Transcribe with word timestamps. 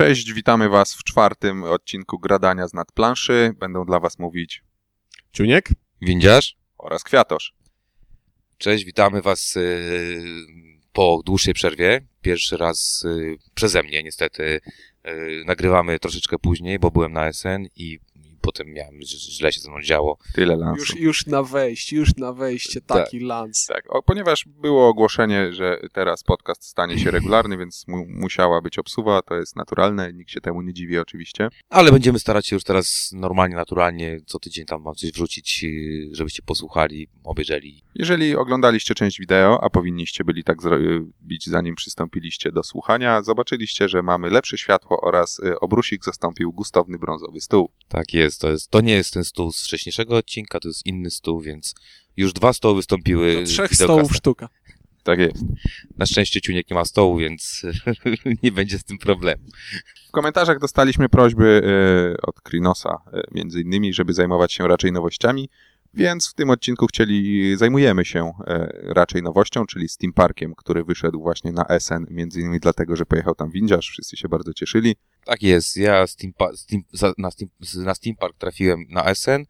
Cześć, 0.00 0.32
witamy 0.32 0.68
Was 0.68 0.94
w 0.94 1.04
czwartym 1.04 1.64
odcinku 1.64 2.18
Gradania 2.18 2.68
z 2.68 2.74
nadplanszy. 2.74 3.54
Będą 3.58 3.84
dla 3.84 4.00
Was 4.00 4.18
mówić 4.18 4.62
Ciuniek? 5.32 5.68
Windziarz? 6.02 6.56
oraz 6.78 7.04
Kwiatosz. 7.04 7.54
Cześć, 8.58 8.84
witamy 8.84 9.22
Was 9.22 9.56
y, 9.56 10.22
po 10.92 11.22
dłuższej 11.26 11.54
przerwie. 11.54 12.06
Pierwszy 12.22 12.56
raz 12.56 13.04
y, 13.04 13.36
przeze 13.54 13.82
mnie 13.82 14.02
niestety 14.02 14.42
y, 14.42 15.42
nagrywamy 15.46 15.98
troszeczkę 15.98 16.38
później, 16.38 16.78
bo 16.78 16.90
byłem 16.90 17.12
na 17.12 17.32
SN 17.32 17.66
i, 17.76 17.98
i 18.09 18.09
potem 18.40 18.72
miałem, 18.72 19.02
że 19.02 19.18
źle 19.18 19.52
się 19.52 19.60
ze 19.60 19.70
mną 19.70 19.82
działo. 19.82 20.18
Tyle 20.34 20.56
lansu. 20.56 20.80
Już, 20.80 20.96
już 20.96 21.26
na 21.26 21.42
wejście, 21.42 21.96
już 21.96 22.16
na 22.16 22.32
wejście, 22.32 22.80
taki 22.80 23.20
lans. 23.20 23.66
Tak, 23.66 23.84
o, 23.88 24.02
ponieważ 24.02 24.44
było 24.46 24.88
ogłoszenie, 24.88 25.52
że 25.52 25.80
teraz 25.92 26.22
podcast 26.22 26.64
stanie 26.64 26.98
się 26.98 27.10
regularny, 27.10 27.56
więc 27.56 27.88
mu, 27.88 28.06
musiała 28.08 28.60
być 28.60 28.78
obsuwa, 28.78 29.22
to 29.22 29.34
jest 29.34 29.56
naturalne, 29.56 30.12
nikt 30.12 30.30
się 30.30 30.40
temu 30.40 30.62
nie 30.62 30.72
dziwi 30.72 30.98
oczywiście. 30.98 31.48
Ale 31.68 31.92
będziemy 31.92 32.18
starać 32.18 32.46
się 32.46 32.56
już 32.56 32.64
teraz 32.64 33.10
normalnie, 33.12 33.56
naturalnie, 33.56 34.20
co 34.26 34.38
tydzień 34.38 34.66
tam 34.66 34.82
Wam 34.82 34.94
coś 34.94 35.12
wrzucić, 35.12 35.64
y, 35.64 36.08
żebyście 36.12 36.42
posłuchali, 36.42 37.08
obejrzeli. 37.24 37.82
Jeżeli 37.94 38.36
oglądaliście 38.36 38.94
część 38.94 39.20
wideo, 39.20 39.64
a 39.64 39.70
powinniście 39.70 40.24
byli 40.24 40.44
tak 40.44 40.62
zrobić 40.62 41.46
zanim 41.46 41.74
przystąpiliście 41.74 42.52
do 42.52 42.62
słuchania, 42.62 43.22
zobaczyliście, 43.22 43.88
że 43.88 44.02
mamy 44.02 44.30
lepsze 44.30 44.58
światło 44.58 45.00
oraz 45.00 45.38
y, 45.38 45.60
obrusik 45.60 46.04
zastąpił 46.04 46.52
gustowny 46.52 46.98
brązowy 46.98 47.40
stół. 47.40 47.70
Tak 47.88 48.14
jest, 48.14 48.29
to 48.38 48.50
jest, 48.50 48.70
to 48.70 48.80
nie 48.80 48.92
jest 48.92 49.14
ten 49.14 49.24
stół 49.24 49.52
z 49.52 49.64
wcześniejszego 49.64 50.16
odcinka, 50.16 50.60
to 50.60 50.68
jest 50.68 50.86
inny 50.86 51.10
stół, 51.10 51.40
więc 51.40 51.74
już 52.16 52.32
dwa 52.32 52.52
stoły 52.52 52.74
wystąpiły. 52.74 53.34
Do 53.34 53.46
trzech 53.46 53.74
stołów 53.74 54.16
sztuka. 54.16 54.48
Tak 55.02 55.18
jest. 55.18 55.44
Na 55.98 56.06
szczęście 56.06 56.40
Ciuniek 56.40 56.70
nie 56.70 56.74
ma 56.74 56.84
stołu, 56.84 57.18
więc 57.18 57.62
nie 58.42 58.52
będzie 58.52 58.78
z 58.78 58.84
tym 58.84 58.98
problemu. 58.98 59.42
W 60.08 60.10
komentarzach 60.10 60.58
dostaliśmy 60.58 61.08
prośby 61.08 61.62
e, 61.64 62.22
od 62.22 62.40
Krinosa, 62.40 62.98
e, 63.12 63.22
między 63.30 63.60
innymi, 63.60 63.92
żeby 63.92 64.12
zajmować 64.12 64.52
się 64.52 64.68
raczej 64.68 64.92
nowościami, 64.92 65.48
więc 65.94 66.30
w 66.30 66.34
tym 66.34 66.50
odcinku 66.50 66.86
chcieli, 66.86 67.56
zajmujemy 67.56 68.04
się 68.04 68.32
e, 68.46 68.72
raczej 68.82 69.22
nowością, 69.22 69.66
czyli 69.66 69.88
Steam 69.88 70.12
Parkiem, 70.12 70.54
który 70.54 70.84
wyszedł 70.84 71.20
właśnie 71.20 71.52
na 71.52 71.64
SN, 71.78 72.06
między 72.10 72.40
innymi 72.40 72.60
dlatego, 72.60 72.96
że 72.96 73.06
pojechał 73.06 73.34
tam 73.34 73.50
windziarz, 73.50 73.88
wszyscy 73.88 74.16
się 74.16 74.28
bardzo 74.28 74.54
cieszyli. 74.54 74.96
Tak 75.24 75.42
jest, 75.42 75.76
ja 75.76 76.06
Steam, 76.06 76.32
Steam, 76.54 76.82
na, 77.18 77.30
Steam, 77.30 77.50
na 77.76 77.94
Steam 77.94 78.16
Park 78.16 78.36
trafiłem 78.38 78.86
na 78.88 79.14
SN 79.14 79.44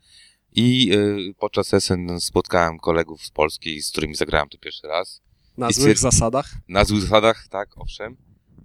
i 0.53 0.93
y, 0.95 1.35
podczas 1.39 1.75
SN 1.75 2.21
spotkałem 2.21 2.79
kolegów 2.79 3.23
z 3.23 3.31
Polski, 3.31 3.83
z 3.83 3.91
którymi 3.91 4.15
zagrałem 4.15 4.49
tu 4.49 4.59
pierwszy 4.59 4.87
raz. 4.87 5.21
Na 5.57 5.69
I 5.69 5.73
złych 5.73 5.99
zasadach. 5.99 6.55
Na 6.69 6.85
złych 6.85 7.01
zasadach, 7.01 7.49
tak, 7.49 7.69
owszem. 7.77 8.17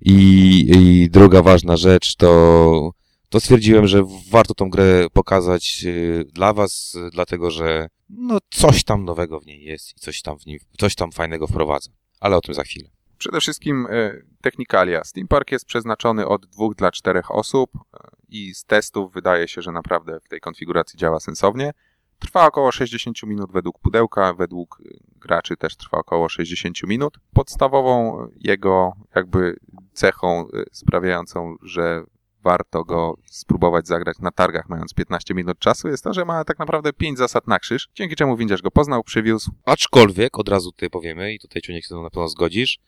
I, 0.02 0.72
I 0.76 1.09
druga 1.09 1.42
ważna 1.42 1.78
rzecz 1.78 2.16
to, 2.16 2.92
to 3.30 3.39
stwierdziłem, 3.39 3.88
że 3.88 4.03
warto 4.30 4.53
tą 4.53 4.70
grę 4.70 5.08
pokazać 5.14 5.83
y, 5.86 6.26
dla 6.33 6.53
was, 6.53 6.98
dlatego 7.11 7.52
że 7.52 7.88
no 8.09 8.38
coś 8.52 8.83
tam 8.83 9.06
nowego 9.06 9.39
w 9.39 9.45
niej 9.45 9.64
jest 9.64 9.98
i 9.98 10.00
coś 10.00 10.22
tam 10.22 10.39
w 10.39 10.45
niej, 10.45 10.59
coś 10.80 10.95
tam 10.95 11.11
fajnego 11.11 11.48
wprowadza. 11.48 11.92
Ale 12.20 12.38
o 12.38 12.42
tym 12.42 12.56
za 12.56 12.64
chwilę. 12.64 12.89
Przede 13.17 13.39
wszystkim 13.39 13.88
e, 13.89 14.13
technikalia. 14.41 15.03
Steam 15.03 15.27
Park 15.27 15.52
jest 15.52 15.66
przeznaczony 15.66 16.27
od 16.27 16.45
dwóch 16.45 16.75
dla 16.75 16.91
czterech 16.91 17.31
osób 17.31 17.71
e, 17.75 18.08
i 18.30 18.53
z 18.53 18.66
testów 18.66 19.13
wydaje 19.13 19.47
się, 19.47 19.61
że 19.61 19.71
naprawdę 19.71 20.19
w 20.19 20.27
tej 20.27 20.39
konfiguracji 20.39 20.99
działa 20.99 21.19
sensownie. 21.19 21.73
Trwa 22.19 22.47
około 22.47 22.71
60 22.71 23.23
minut 23.23 23.52
według 23.52 23.80
pudełka, 23.80 24.33
według 24.33 24.81
e, 24.86 24.89
graczy 25.19 25.58
też 25.58 25.75
trwa 25.75 25.97
około 25.97 26.30
60 26.30 26.83
minut. 26.83 27.17
Podstawową 27.33 28.17
jego 28.36 28.93
jakby 29.16 29.55
cechą 29.93 30.47
sprawiającą, 30.71 31.55
że 31.61 32.03
warto 32.46 32.84
go 32.84 33.18
spróbować 33.26 33.88
zagrać 33.88 34.20
na 34.20 34.32
targach 34.32 34.70
mając 34.70 34.94
15 34.94 35.34
minut 35.34 35.60
czasu 35.60 35.88
jest 35.88 36.04
to, 36.04 36.14
że 36.14 36.26
ma 36.26 36.44
tak 36.44 36.60
naprawdę 36.60 36.94
5 36.94 37.18
zasad 37.18 37.48
na 37.48 37.60
krzyż, 37.60 37.88
dzięki 37.96 38.16
czemu 38.16 38.38
windziarz 38.38 38.62
go 38.62 38.72
poznał, 38.72 39.04
przywiózł, 39.04 39.52
Aczkolwiek, 39.66 40.39
od 40.39 40.50
razu 40.50 40.72
tutaj 40.72 40.89
powiemy, 40.89 41.34
i 41.34 41.39
tutaj 41.39 41.61
Ciuniek 41.61 41.86
się 41.86 41.95
na 41.95 42.10
pewno 42.10 42.30
zgodzisz, 42.30 42.80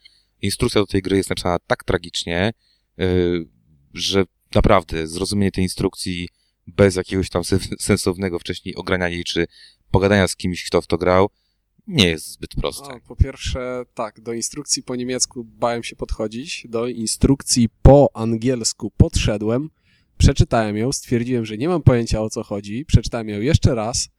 instrukcja 0.41 0.81
do 0.81 0.87
tej 0.87 1.01
gry 1.01 1.17
jest 1.17 1.29
napisana 1.29 1.57
tak 1.67 1.83
tragicznie, 1.83 2.53
yy, 2.97 3.47
że 3.93 4.23
naprawdę 4.55 5.07
zrozumienie 5.07 5.51
tej 5.51 5.63
instrukcji 5.63 6.29
bez 6.67 6.95
jakiegoś 6.95 7.29
tam 7.29 7.43
sen- 7.43 7.59
sensownego 7.79 8.39
wcześniej 8.39 8.75
ogrania 8.75 9.09
jej, 9.09 9.23
czy 9.23 9.47
pogadania 9.91 10.27
z 10.27 10.35
kimś, 10.35 10.65
kto 10.65 10.81
w 10.81 10.87
to 10.87 10.97
grał, 10.97 11.29
nie 11.87 12.07
jest 12.07 12.31
zbyt 12.31 12.55
proste. 12.55 12.93
O, 12.93 12.99
po 13.07 13.15
pierwsze, 13.15 13.83
tak, 13.93 14.21
do 14.21 14.33
instrukcji 14.33 14.83
po 14.83 14.95
niemiecku 14.95 15.43
bałem 15.43 15.83
się 15.83 15.95
podchodzić. 15.95 16.67
Do 16.69 16.87
instrukcji 16.87 17.69
po 17.81 18.09
angielsku 18.13 18.91
podszedłem, 18.97 19.69
przeczytałem 20.17 20.77
ją, 20.77 20.91
stwierdziłem, 20.91 21.45
że 21.45 21.57
nie 21.57 21.69
mam 21.69 21.81
pojęcia 21.81 22.21
o 22.21 22.29
co 22.29 22.43
chodzi, 22.43 22.85
przeczytałem 22.85 23.29
ją 23.29 23.41
jeszcze 23.41 23.75
raz. 23.75 24.09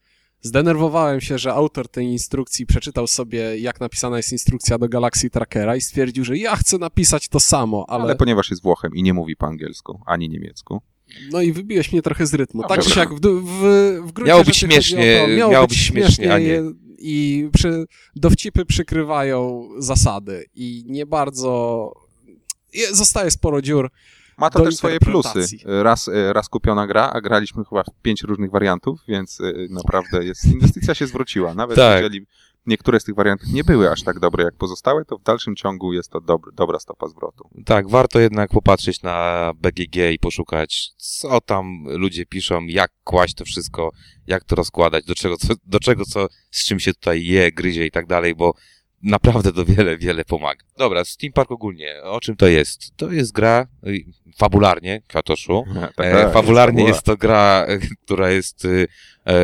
Zdenerwowałem 0.40 1.20
się, 1.20 1.38
że 1.38 1.54
autor 1.54 1.88
tej 1.88 2.06
instrukcji 2.06 2.66
przeczytał 2.66 3.06
sobie, 3.06 3.58
jak 3.58 3.80
napisana 3.80 4.16
jest 4.16 4.32
instrukcja 4.32 4.78
do 4.78 4.88
Galaxy 4.88 5.30
Trackera 5.30 5.76
i 5.76 5.80
stwierdził, 5.80 6.24
że 6.24 6.38
ja 6.38 6.56
chcę 6.56 6.78
napisać 6.78 7.28
to 7.28 7.40
samo, 7.40 7.84
ale, 7.88 8.04
ale... 8.04 8.16
ponieważ 8.16 8.50
jest 8.50 8.62
Włochem 8.62 8.94
i 8.94 9.02
nie 9.02 9.14
mówi 9.14 9.36
po 9.36 9.46
angielsku 9.46 10.00
ani 10.06 10.28
niemiecku, 10.28 10.80
No 11.32 11.40
i 11.42 11.52
wybiłeś 11.52 11.92
mnie 11.92 12.02
trochę 12.02 12.26
z 12.26 12.34
rytmu. 12.34 12.62
Tak 12.62 12.68
Dobra. 12.68 12.84
czy 12.84 12.90
siak, 12.90 13.14
w, 13.14 13.20
w, 13.20 13.60
w 14.08 14.12
gruncie 14.12 14.28
Miało 14.28 14.44
być 14.44 14.56
śmiesznie, 14.56 15.20
to, 15.22 15.28
miało, 15.28 15.52
miało 15.52 15.66
być 15.66 15.76
śmiesznie, 15.78 16.14
śmiesznie, 16.14 16.34
a 16.34 16.38
nie. 16.38 16.62
i 16.98 17.48
przy, 17.52 17.84
dowcipy 18.16 18.64
przykrywają 18.64 19.68
zasady 19.78 20.44
i 20.54 20.84
nie 20.86 21.06
bardzo... 21.06 21.92
je- 22.74 22.94
Zostaje 22.94 23.30
sporo 23.30 23.62
dziur. 23.62 23.90
Ma 24.38 24.50
to 24.50 24.60
też 24.64 24.76
swoje 24.76 24.98
plusy. 25.00 25.44
Raz, 25.64 26.08
e, 26.08 26.32
raz 26.32 26.48
kupiona 26.48 26.86
gra, 26.86 27.10
a 27.14 27.20
graliśmy 27.20 27.64
chyba 27.64 27.82
w 27.82 27.86
pięć 28.02 28.22
różnych 28.22 28.50
wariantów, 28.50 29.00
więc 29.08 29.40
e, 29.40 29.52
naprawdę 29.70 30.24
jest, 30.24 30.44
inwestycja 30.44 30.94
się 30.94 31.06
zwróciła. 31.06 31.54
Nawet 31.54 31.76
Tak. 31.76 32.02
jeżeli 32.02 32.26
niektóre 32.68 33.00
z 33.00 33.04
tych 33.04 33.14
wariantów 33.14 33.48
nie 33.52 33.64
były 33.64 33.90
aż 33.90 34.02
tak 34.02 34.18
dobre 34.18 34.44
jak 34.44 34.56
pozostałe, 34.56 35.04
to 35.04 35.18
w 35.18 35.22
dalszym 35.22 35.56
ciągu 35.56 35.92
jest 35.92 36.10
to 36.10 36.20
dobra 36.54 36.78
stopa 36.78 37.08
zwrotu. 37.08 37.48
Tak, 37.64 37.88
warto 37.88 38.20
jednak 38.20 38.50
popatrzeć 38.50 39.02
na 39.02 39.50
BGG 39.56 39.96
i 40.12 40.18
poszukać, 40.18 40.90
co 40.96 41.40
tam 41.40 41.84
ludzie 41.86 42.26
piszą, 42.26 42.66
jak 42.66 42.90
kłaść 43.04 43.34
to 43.34 43.44
wszystko, 43.44 43.90
jak 44.26 44.44
to 44.44 44.56
rozkładać, 44.56 45.04
do 45.04 45.14
czego, 45.14 45.36
co, 45.36 45.54
do 45.66 45.80
czego 45.80 46.04
co, 46.04 46.26
z 46.50 46.64
czym 46.64 46.80
się 46.80 46.94
tutaj 46.94 47.24
je, 47.24 47.52
gryzie 47.52 47.86
i 47.86 47.90
tak 47.90 48.06
dalej, 48.06 48.34
bo 48.34 48.54
naprawdę 49.02 49.52
to 49.52 49.64
wiele, 49.64 49.98
wiele 49.98 50.24
pomaga. 50.24 50.64
Dobra, 50.78 51.04
Steam 51.04 51.32
Park 51.32 51.50
ogólnie, 51.50 52.02
o 52.02 52.20
czym 52.20 52.36
to 52.36 52.46
jest? 52.46 52.96
To 52.96 53.12
jest 53.12 53.32
gra, 53.32 53.66
y, 53.86 54.04
fabularnie, 54.36 55.02
Kwiatoszu, 55.08 55.64
Tak, 55.96 56.06
E, 56.06 56.12
tak, 56.12 56.32
fabularnie 56.32 56.84
jest 56.84 57.02
to 57.02 57.16
gra, 57.16 57.66
która 58.04 58.30
jest, 58.30 58.64
e, 58.64 58.68
e, 59.32 59.34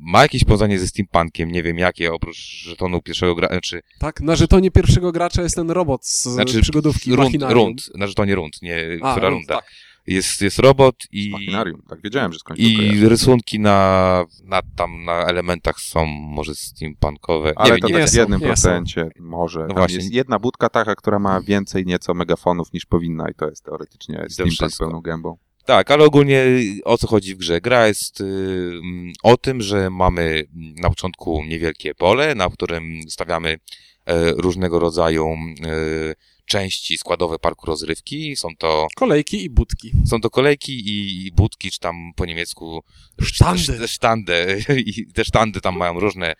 ma 0.00 0.22
jakieś 0.22 0.44
powiązanie 0.44 0.78
ze 0.78 0.86
steampunkiem, 0.86 1.52
nie 1.52 1.62
wiem 1.62 1.78
jakie, 1.78 2.12
oprócz 2.12 2.36
żetonu 2.64 3.02
pierwszego 3.02 3.34
gra, 3.34 3.48
znaczy, 3.48 3.82
Tak, 3.98 4.20
na 4.20 4.36
żetonie 4.36 4.70
pierwszego 4.70 5.12
gracza 5.12 5.42
jest 5.42 5.56
ten 5.56 5.70
robot 5.70 6.06
z 6.06 6.22
znaczy 6.22 6.60
przygodówki 6.62 7.16
rund, 7.16 7.42
rund, 7.42 7.90
na 7.94 8.06
żetonie 8.06 8.34
rund, 8.34 8.62
nie, 8.62 8.98
A, 9.02 9.12
która 9.12 9.28
rund, 9.28 9.40
runda. 9.40 9.54
tak. 9.54 9.70
Jest, 10.08 10.42
jest 10.42 10.58
robot 10.58 10.94
i, 11.12 11.30
Machinarium, 11.30 11.82
tak 11.88 12.02
wiedziałem, 12.02 12.32
że 12.32 12.38
to 12.38 12.54
i 12.56 12.76
kojarzę. 12.76 13.08
rysunki 13.08 13.60
na, 13.60 14.24
na 14.44 14.60
tam, 14.76 15.04
na 15.04 15.12
elementach 15.12 15.80
są 15.80 16.06
może 16.06 16.54
steampunkowe, 16.54 17.52
Ale 17.56 17.74
nie 17.74 17.80
to 17.80 17.88
nie 17.88 17.94
tak 17.94 18.10
w 18.10 18.14
jednym 18.14 18.40
procencie 18.40 19.10
może. 19.20 19.66
No 19.68 19.74
właśnie. 19.74 19.96
jest 19.96 20.12
jedna 20.12 20.38
budka 20.38 20.68
taka, 20.68 20.94
która 20.94 21.18
ma 21.18 21.40
więcej 21.40 21.86
nieco 21.86 22.14
megafonów 22.14 22.72
niż 22.72 22.86
powinna 22.86 23.30
i 23.30 23.34
to 23.34 23.48
jest 23.48 23.64
teoretycznie 23.64 24.26
steampunk 24.28 24.72
pełną 24.78 25.00
gębą. 25.00 25.36
Tak, 25.68 25.90
ale 25.90 26.04
ogólnie 26.04 26.44
o 26.84 26.98
co 26.98 27.06
chodzi 27.06 27.34
w 27.34 27.38
grze? 27.38 27.60
Gra 27.60 27.86
jest 27.86 28.20
y, 28.20 28.24
mm, 28.24 29.12
o 29.22 29.36
tym, 29.36 29.60
że 29.60 29.90
mamy 29.90 30.22
mm, 30.22 30.74
na 30.74 30.88
początku 30.88 31.44
niewielkie 31.44 31.94
pole, 31.94 32.34
na 32.34 32.48
którym 32.48 33.00
stawiamy 33.08 33.58
e, 34.06 34.32
różnego 34.32 34.78
rodzaju 34.78 35.26
e, 35.26 36.14
części 36.48 36.98
składowe 36.98 37.38
parku 37.38 37.66
rozrywki. 37.66 38.36
Są 38.36 38.48
to, 38.58 38.86
Kolejki 38.96 39.44
i 39.44 39.50
budki. 39.50 39.92
są 40.06 40.20
to 40.20 40.30
kolejki 40.30 40.72
i, 40.88 41.26
i 41.26 41.32
budki, 41.32 41.70
czy 41.70 41.78
tam 41.78 42.12
po 42.16 42.26
niemiecku 42.26 42.84
Sztandy. 43.22 43.62
sz- 43.62 43.90
sztandę. 43.90 44.46
I 44.86 45.12
te 45.12 45.24
sztandy 45.24 45.60
tam 45.60 45.76
mają 45.76 46.00
różne 46.00 46.26
e, 46.30 46.34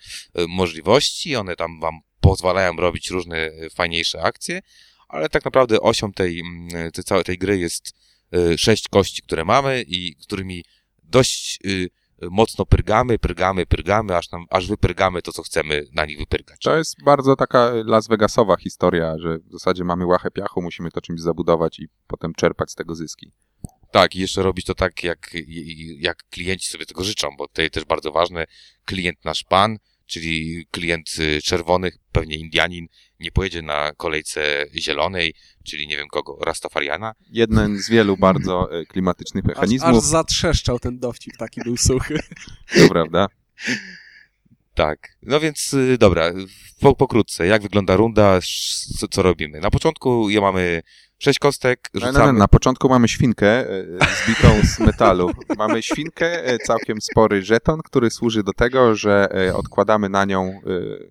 możliwości, 0.48 1.36
one 1.36 1.56
tam 1.56 1.80
wam 1.80 2.00
pozwalają 2.20 2.76
robić 2.76 3.10
różne 3.10 3.36
e, 3.36 3.70
fajniejsze 3.70 4.22
akcje, 4.22 4.60
ale 5.08 5.28
tak 5.28 5.44
naprawdę 5.44 5.80
osią 5.80 6.12
tej, 6.12 6.42
tej 6.94 7.04
całej 7.04 7.24
tej 7.24 7.38
gry 7.38 7.58
jest 7.58 7.92
e, 8.32 8.58
sześć 8.58 8.88
kości, 8.88 9.22
które 9.22 9.44
mamy 9.44 9.84
i 9.88 10.16
którymi 10.16 10.64
dość 11.04 11.58
y, 11.66 11.90
mocno 12.22 12.66
pyrgamy, 12.66 13.18
pyrgamy, 13.18 13.66
pyrgamy, 13.66 14.16
aż, 14.16 14.30
nam, 14.30 14.44
aż 14.50 14.68
wypyrgamy 14.68 15.22
to, 15.22 15.32
co 15.32 15.42
chcemy 15.42 15.84
na 15.92 16.04
nich 16.04 16.18
wypyrgać. 16.18 16.60
To 16.60 16.76
jest 16.76 17.04
bardzo 17.04 17.36
taka 17.36 17.72
Las 17.84 18.08
Vegasowa 18.08 18.56
historia, 18.56 19.14
że 19.18 19.38
w 19.38 19.52
zasadzie 19.52 19.84
mamy 19.84 20.06
łachę 20.06 20.30
piachu, 20.30 20.62
musimy 20.62 20.90
to 20.90 21.00
czymś 21.00 21.20
zabudować 21.20 21.78
i 21.78 21.88
potem 22.06 22.34
czerpać 22.34 22.70
z 22.70 22.74
tego 22.74 22.94
zyski. 22.94 23.32
Tak, 23.90 24.16
i 24.16 24.20
jeszcze 24.20 24.42
robić 24.42 24.66
to 24.66 24.74
tak, 24.74 25.04
jak, 25.04 25.30
jak 25.98 26.24
klienci 26.30 26.70
sobie 26.70 26.86
tego 26.86 27.04
życzą, 27.04 27.28
bo 27.38 27.48
tutaj 27.48 27.70
też 27.70 27.84
bardzo 27.84 28.12
ważne, 28.12 28.46
klient 28.84 29.24
nasz 29.24 29.44
pan, 29.44 29.78
czyli 30.08 30.66
klient 30.70 31.08
y, 31.18 31.42
czerwony, 31.42 31.90
pewnie 32.12 32.36
Indianin, 32.36 32.86
nie 33.20 33.32
pojedzie 33.32 33.62
na 33.62 33.92
kolejce 33.96 34.66
zielonej, 34.76 35.34
czyli 35.64 35.86
nie 35.86 35.96
wiem 35.96 36.08
kogo, 36.08 36.38
Rastafariana. 36.46 37.12
Jeden 37.30 37.78
z 37.78 37.90
wielu 37.90 38.16
bardzo 38.26 38.80
e, 38.80 38.84
klimatycznych 38.86 39.44
Aż, 39.44 39.50
aż 39.50 39.56
mechanizmów, 39.56 40.04
zatrzeszczał 40.04 40.78
ten 40.78 40.98
dowcip, 40.98 41.36
taki 41.36 41.60
był 41.64 41.76
suchy. 41.76 42.18
to 42.78 42.88
prawda? 42.88 43.26
Tak. 44.74 45.16
No 45.22 45.40
więc 45.40 45.74
y, 45.74 45.98
dobra, 45.98 46.32
po, 46.80 46.94
pokrótce, 46.94 47.46
jak 47.46 47.62
wygląda 47.62 47.96
runda, 47.96 48.40
co, 48.98 49.08
co 49.08 49.22
robimy? 49.22 49.60
Na 49.60 49.70
początku 49.70 50.30
ja 50.30 50.40
mamy 50.40 50.82
sześć 51.18 51.38
kostek, 51.38 51.90
No, 51.94 52.00
rzucamy... 52.00 52.18
no, 52.18 52.32
no, 52.32 52.38
na 52.38 52.48
początku 52.48 52.88
mamy 52.88 53.08
świnkę 53.08 53.70
e, 53.70 53.84
zbitą 54.24 54.48
z 54.64 54.80
metalu. 54.80 55.30
Mamy 55.58 55.82
świnkę, 55.82 56.44
e, 56.46 56.58
całkiem 56.58 57.00
spory 57.00 57.42
żeton, 57.42 57.80
który 57.82 58.10
służy 58.10 58.42
do 58.42 58.52
tego, 58.52 58.94
że 58.94 59.28
e, 59.48 59.54
odkładamy 59.54 60.08
na 60.08 60.24
nią 60.24 60.42
e, 60.44 60.60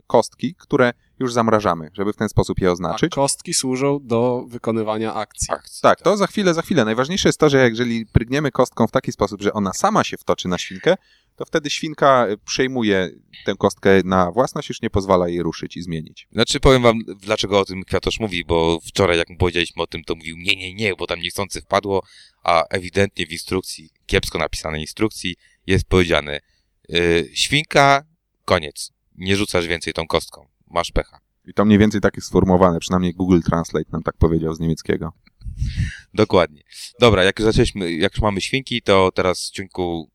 kostki, 0.07 0.56
które 0.56 0.94
już 1.19 1.34
zamrażamy, 1.34 1.90
żeby 1.94 2.14
w 2.14 2.16
ten 2.16 2.30
sposób 2.30 2.60
je 2.60 2.69
A 2.69 2.72
oznaczyć. 2.72 3.12
kostki 3.12 3.54
służą 3.54 4.00
do 4.04 4.46
wykonywania 4.48 5.14
akcji. 5.14 5.48
akcji. 5.54 5.81
Tak, 5.81 6.02
to 6.02 6.18
za 6.18 6.28
chwilę, 6.28 6.54
za 6.54 6.62
chwilę. 6.62 6.86
Najważniejsze 6.86 7.30
jest 7.30 7.40
to, 7.40 7.50
że 7.50 7.69
jeżeli 7.69 8.06
prygniemy 8.06 8.52
kostką 8.52 8.88
w 8.88 8.92
taki 8.92 9.12
sposób, 9.12 9.42
że 9.42 9.54
ona 9.54 9.74
sama 9.74 10.04
się 10.04 10.18
wtoczy 10.18 10.48
na 10.48 10.58
świnkę, 10.58 10.96
to 11.36 11.46
wtedy 11.46 11.69
świnka 11.69 12.28
e, 12.28 12.38
przejmuje 12.38 13.10
tę 13.46 13.56
kostkę 13.56 13.90
na 14.06 14.31
własność, 14.31 14.69
już 14.69 14.81
nie 14.81 14.90
pozwala 14.90 15.28
jej 15.28 15.44
ruszyć 15.44 15.78
i 15.78 15.81
zmienić. 15.81 16.28
Znaczy 16.31 16.60
powiem 16.60 16.81
wam, 16.81 17.00
dlaczego 17.22 17.60
o 17.60 17.66
tym 17.66 17.84
Kwiatosz 17.84 18.19
mówi, 18.19 18.46
bo 18.46 18.80
wczoraj 18.88 19.18
jak 19.18 19.30
mu 19.30 19.38
powiedzieliśmy 19.38 19.84
o 19.84 19.88
tym, 19.88 20.04
to 20.04 20.16
mówił 20.16 20.38
nie, 20.38 20.56
nie, 20.56 20.74
nie, 20.74 20.96
bo 20.96 21.08
tam 21.08 21.19
niechcący 21.19 21.62
wpadło, 21.62 22.04
a 22.44 22.64
ewidentnie 22.69 23.25
w 23.28 23.31
instrukcji, 23.31 23.90
kiepsko 24.06 24.38
napisanej 24.40 24.81
instrukcji 24.81 25.36
jest 25.68 25.86
powiedziane 25.86 26.40
y, 26.94 27.30
świnka, 27.34 28.04
koniec. 28.46 28.92
Nie 29.16 29.36
rzucasz 29.36 29.68
więcej 29.68 29.94
tą 29.94 30.08
kostką. 30.08 30.48
Masz 30.72 30.92
pecha. 30.92 31.19
I 31.46 31.54
to 31.54 31.66
mniej 31.66 31.80
więcej 31.80 32.02
tak 32.02 32.16
jest 32.16 32.28
sformułowane, 32.28 32.80
przynajmniej 32.80 33.14
Google 33.14 33.40
Translate 33.40 33.86
nam 33.92 34.04
tak 34.04 34.18
powiedział 34.18 34.54
z 34.54 34.60
niemieckiego. 34.60 35.14
Dokładnie. 36.14 36.62
Dobra, 37.00 37.24
jak 37.24 37.40
już 37.40 37.46
zaczęliśmy, 37.46 37.94
jak 37.94 38.14
już 38.14 38.22
mamy 38.22 38.42
świnki, 38.42 38.81
to 38.81 39.12
teraz 39.12 39.52
ciuńku 39.52 40.12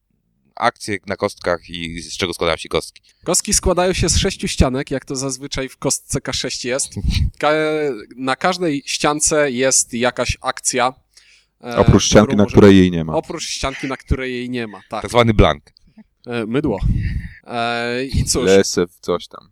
akcje 0.55 0.99
na 1.07 1.17
kostkach 1.17 1.71
i 1.71 2.01
z 2.03 2.17
czego 2.17 2.35
składają 2.35 2.57
się 2.57 2.69
kostki. 2.69 3.03
Kostki 3.25 3.55
składają 3.55 3.93
się 3.93 4.09
z 4.09 4.17
sześciu 4.17 4.49
ścianek, 4.49 4.91
jak 4.91 5.05
to 5.05 5.17
zazwyczaj 5.17 5.69
w 5.69 5.77
kostce 5.77 6.19
K6 6.19 6.69
jest. 6.69 6.89
Ka 7.39 7.51
na 8.17 8.37
każdej 8.37 8.83
ściance 8.87 9.51
jest 9.51 9.95
jakaś 9.95 10.39
akcja. 10.41 10.93
e, 11.65 11.77
Oprócz 11.77 12.05
ścianki, 12.05 12.37
na 12.37 12.47
której 12.47 12.77
jej 12.79 12.91
nie 12.91 13.05
ma. 13.05 13.15
Oprócz 13.15 13.45
ścianki, 13.49 13.87
na 13.87 13.97
której 13.97 14.33
jej 14.33 14.51
nie 14.51 14.67
ma, 14.67 14.81
tak. 14.91 15.03
Tak 15.03 15.11
zwany 15.11 15.35
blank. 15.35 15.65
E, 16.27 16.47
mydło. 16.47 16.81
E, 17.45 18.05
I 18.05 18.25
cóż, 18.25 18.45
Lesew, 18.45 18.91
coś 19.01 19.29
tam. 19.29 19.49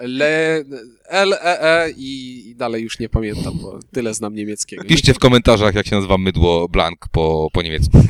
Le, 0.00 0.64
L, 1.08 1.32
E, 1.32 1.62
E 1.62 1.90
i, 1.90 2.42
i 2.50 2.56
dalej 2.56 2.82
już 2.82 2.98
nie 2.98 3.08
pamiętam, 3.08 3.58
bo 3.62 3.78
tyle 3.92 4.14
znam 4.14 4.34
niemieckiego. 4.34 4.84
Piszcie 4.84 5.14
w 5.14 5.18
komentarzach, 5.18 5.74
jak 5.74 5.86
się 5.86 5.96
nazywa 5.96 6.18
mydło 6.18 6.68
blank 6.68 7.08
po, 7.12 7.48
po 7.52 7.62
niemiecku. 7.62 7.98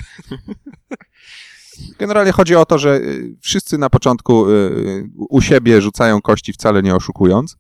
Generalnie 1.99 2.32
chodzi 2.32 2.55
o 2.55 2.64
to, 2.64 2.79
że 2.79 2.96
y, 2.96 3.37
wszyscy 3.40 3.79
na 3.79 3.90
początku 3.90 4.50
y, 4.50 5.11
u 5.17 5.40
siebie 5.40 5.81
rzucają 5.81 6.20
kości, 6.20 6.52
wcale 6.52 6.82
nie 6.82 6.94
oszukując. 6.94 7.56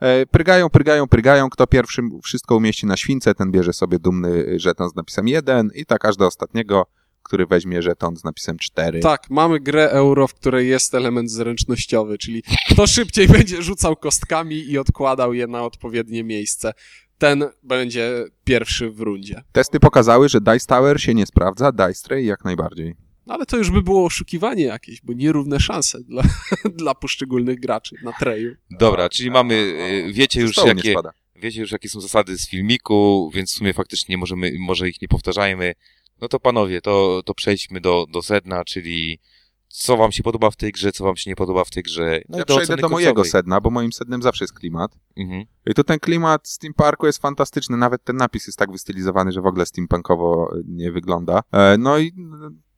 E, 0.00 0.26
Prygają, 0.26 0.70
prygają, 0.70 1.08
prygają. 1.08 1.50
Kto 1.50 1.66
pierwszy 1.66 2.02
wszystko 2.24 2.56
umieści 2.56 2.86
na 2.86 2.96
śwince, 2.96 3.34
ten 3.34 3.50
bierze 3.50 3.72
sobie 3.72 3.98
dumny 3.98 4.58
żeton 4.58 4.90
z 4.90 4.94
napisem 4.94 5.28
1 5.28 5.70
i 5.74 5.86
tak 5.86 6.04
aż 6.04 6.16
do 6.16 6.26
ostatniego, 6.26 6.86
który 7.26 7.46
weźmie 7.46 7.82
żeton 7.82 8.16
z 8.16 8.24
napisem 8.24 8.58
4. 8.58 9.00
Tak, 9.00 9.30
mamy 9.30 9.60
grę 9.60 9.90
euro, 9.90 10.28
w 10.28 10.34
której 10.34 10.68
jest 10.68 10.94
element 10.94 11.30
zręcznościowy, 11.30 12.18
czyli 12.18 12.42
kto 12.70 12.86
szybciej 12.86 13.28
będzie 13.28 13.62
rzucał 13.62 13.96
kostkami 13.96 14.56
i 14.56 14.78
odkładał 14.78 15.34
je 15.34 15.46
na 15.46 15.64
odpowiednie 15.64 16.24
miejsce, 16.24 16.72
ten 17.18 17.44
będzie 17.62 18.24
pierwszy 18.44 18.90
w 18.90 19.00
rundzie. 19.00 19.42
Testy 19.52 19.80
pokazały, 19.80 20.28
że 20.28 20.40
Dice 20.40 20.66
Tower 20.66 21.02
się 21.02 21.14
nie 21.14 21.26
sprawdza, 21.26 21.72
Dice 21.72 22.08
Tray 22.08 22.24
jak 22.24 22.44
najbardziej. 22.44 22.94
No 23.26 23.34
ale 23.34 23.46
to 23.46 23.56
już 23.56 23.70
by 23.70 23.82
było 23.82 24.04
oszukiwanie 24.04 24.64
jakieś, 24.64 25.02
bo 25.02 25.12
nierówne 25.12 25.60
szanse 25.60 25.98
dla, 26.00 26.22
dla 26.80 26.94
poszczególnych 26.94 27.60
graczy 27.60 27.96
na 28.02 28.12
treju. 28.12 28.54
Dobra, 28.70 29.08
czyli 29.08 29.30
mamy, 29.30 29.54
y, 29.54 30.12
wiecie 30.12 30.40
już 30.40 30.56
jakie, 30.56 30.94
wiecie 31.36 31.60
już 31.60 31.72
jakie 31.72 31.88
są 31.88 32.00
zasady 32.00 32.38
z 32.38 32.48
filmiku, 32.48 33.30
więc 33.34 33.52
w 33.52 33.56
sumie 33.56 33.72
faktycznie 33.72 34.12
nie 34.12 34.18
możemy, 34.18 34.52
może 34.58 34.88
ich 34.88 35.02
nie 35.02 35.08
powtarzajmy. 35.08 35.74
No 36.20 36.28
to 36.28 36.40
panowie, 36.40 36.80
to, 36.80 37.22
to 37.24 37.34
przejdźmy 37.34 37.80
do, 37.80 38.06
do 38.12 38.22
sedna, 38.22 38.64
czyli 38.64 39.20
co 39.68 39.96
wam 39.96 40.12
się 40.12 40.22
podoba 40.22 40.50
w 40.50 40.56
tej 40.56 40.72
grze, 40.72 40.92
co 40.92 41.04
wam 41.04 41.16
się 41.16 41.30
nie 41.30 41.36
podoba 41.36 41.64
w 41.64 41.70
tej 41.70 41.82
grze. 41.82 42.20
No 42.28 42.38
Ja 42.38 42.42
i 42.44 42.46
do 42.46 42.56
przejdę 42.56 42.76
do 42.76 42.88
mojego 42.88 43.14
końcowej. 43.14 43.30
sedna, 43.30 43.60
bo 43.60 43.70
moim 43.70 43.92
sednem 43.92 44.22
zawsze 44.22 44.44
jest 44.44 44.54
klimat. 44.54 44.92
Mhm. 45.16 45.44
I 45.66 45.74
tu 45.74 45.84
ten 45.84 45.98
klimat 45.98 46.48
Steam 46.48 46.74
Parku 46.74 47.06
jest 47.06 47.18
fantastyczny, 47.22 47.76
nawet 47.76 48.04
ten 48.04 48.16
napis 48.16 48.46
jest 48.46 48.58
tak 48.58 48.72
wystylizowany, 48.72 49.32
że 49.32 49.40
w 49.40 49.46
ogóle 49.46 49.66
steampunkowo 49.66 50.50
nie 50.64 50.92
wygląda. 50.92 51.42
E, 51.52 51.78
No 51.78 51.98
i 51.98 52.12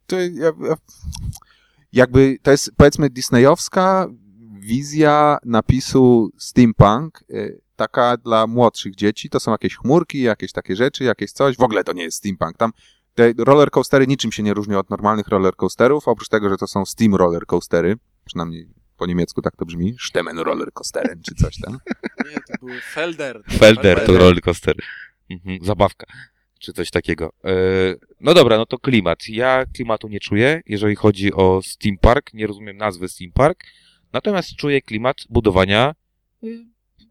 to 0.06 0.20
ja, 0.20 0.26
ja, 0.68 0.74
jakby 1.92 2.38
to 2.42 2.50
jest 2.50 2.70
powiedzmy 2.76 3.10
disneyowska 3.10 4.06
wizja 4.60 5.38
napisu 5.44 6.30
steampunk, 6.38 7.24
e, 7.30 7.48
taka 7.76 8.16
dla 8.16 8.46
młodszych 8.46 8.94
dzieci. 8.94 9.30
To 9.30 9.40
są 9.40 9.50
jakieś 9.52 9.76
chmurki, 9.76 10.20
jakieś 10.20 10.52
takie 10.52 10.76
rzeczy, 10.76 11.04
jakieś 11.04 11.32
coś. 11.32 11.56
W 11.56 11.62
ogóle 11.62 11.84
to 11.84 11.92
nie 11.92 12.02
jest 12.02 12.16
steampunk. 12.18 12.56
Tam 12.56 12.72
te 13.18 13.44
rollercoastery 13.44 14.06
niczym 14.06 14.32
się 14.32 14.42
nie 14.42 14.54
różnią 14.54 14.78
od 14.78 14.90
normalnych 14.90 15.28
rollercoasterów, 15.28 16.08
oprócz 16.08 16.28
tego, 16.28 16.48
że 16.48 16.56
to 16.56 16.66
są 16.66 16.86
steam 16.86 17.14
rollercoastery, 17.14 17.96
przynajmniej 18.24 18.68
po 18.96 19.06
niemiecku 19.06 19.42
tak 19.42 19.56
to 19.56 19.64
brzmi, 19.64 19.96
Stemmen 20.08 20.38
rollercoasteren 20.38 21.22
czy 21.22 21.34
coś 21.34 21.56
tam. 21.60 21.78
Nie, 22.30 22.34
to 22.34 22.66
był 22.66 22.74
Felder. 22.92 23.42
Felder 23.50 24.06
to 24.06 24.18
rollercoaster. 24.18 24.76
Mhm. 25.30 25.58
Zabawka. 25.64 26.06
Czy 26.58 26.72
coś 26.72 26.90
takiego. 26.90 27.32
E, 27.44 27.50
no 28.20 28.34
dobra, 28.34 28.56
no 28.56 28.66
to 28.66 28.78
klimat. 28.78 29.28
Ja 29.28 29.66
klimatu 29.66 30.08
nie 30.08 30.20
czuję, 30.20 30.62
jeżeli 30.66 30.96
chodzi 30.96 31.32
o 31.32 31.60
Steam 31.64 31.96
Park. 31.98 32.34
Nie 32.34 32.46
rozumiem 32.46 32.76
nazwy 32.76 33.08
Steam 33.08 33.32
Park. 33.32 33.64
Natomiast 34.12 34.56
czuję 34.56 34.82
klimat 34.82 35.16
budowania 35.30 35.94
y, 36.44 36.66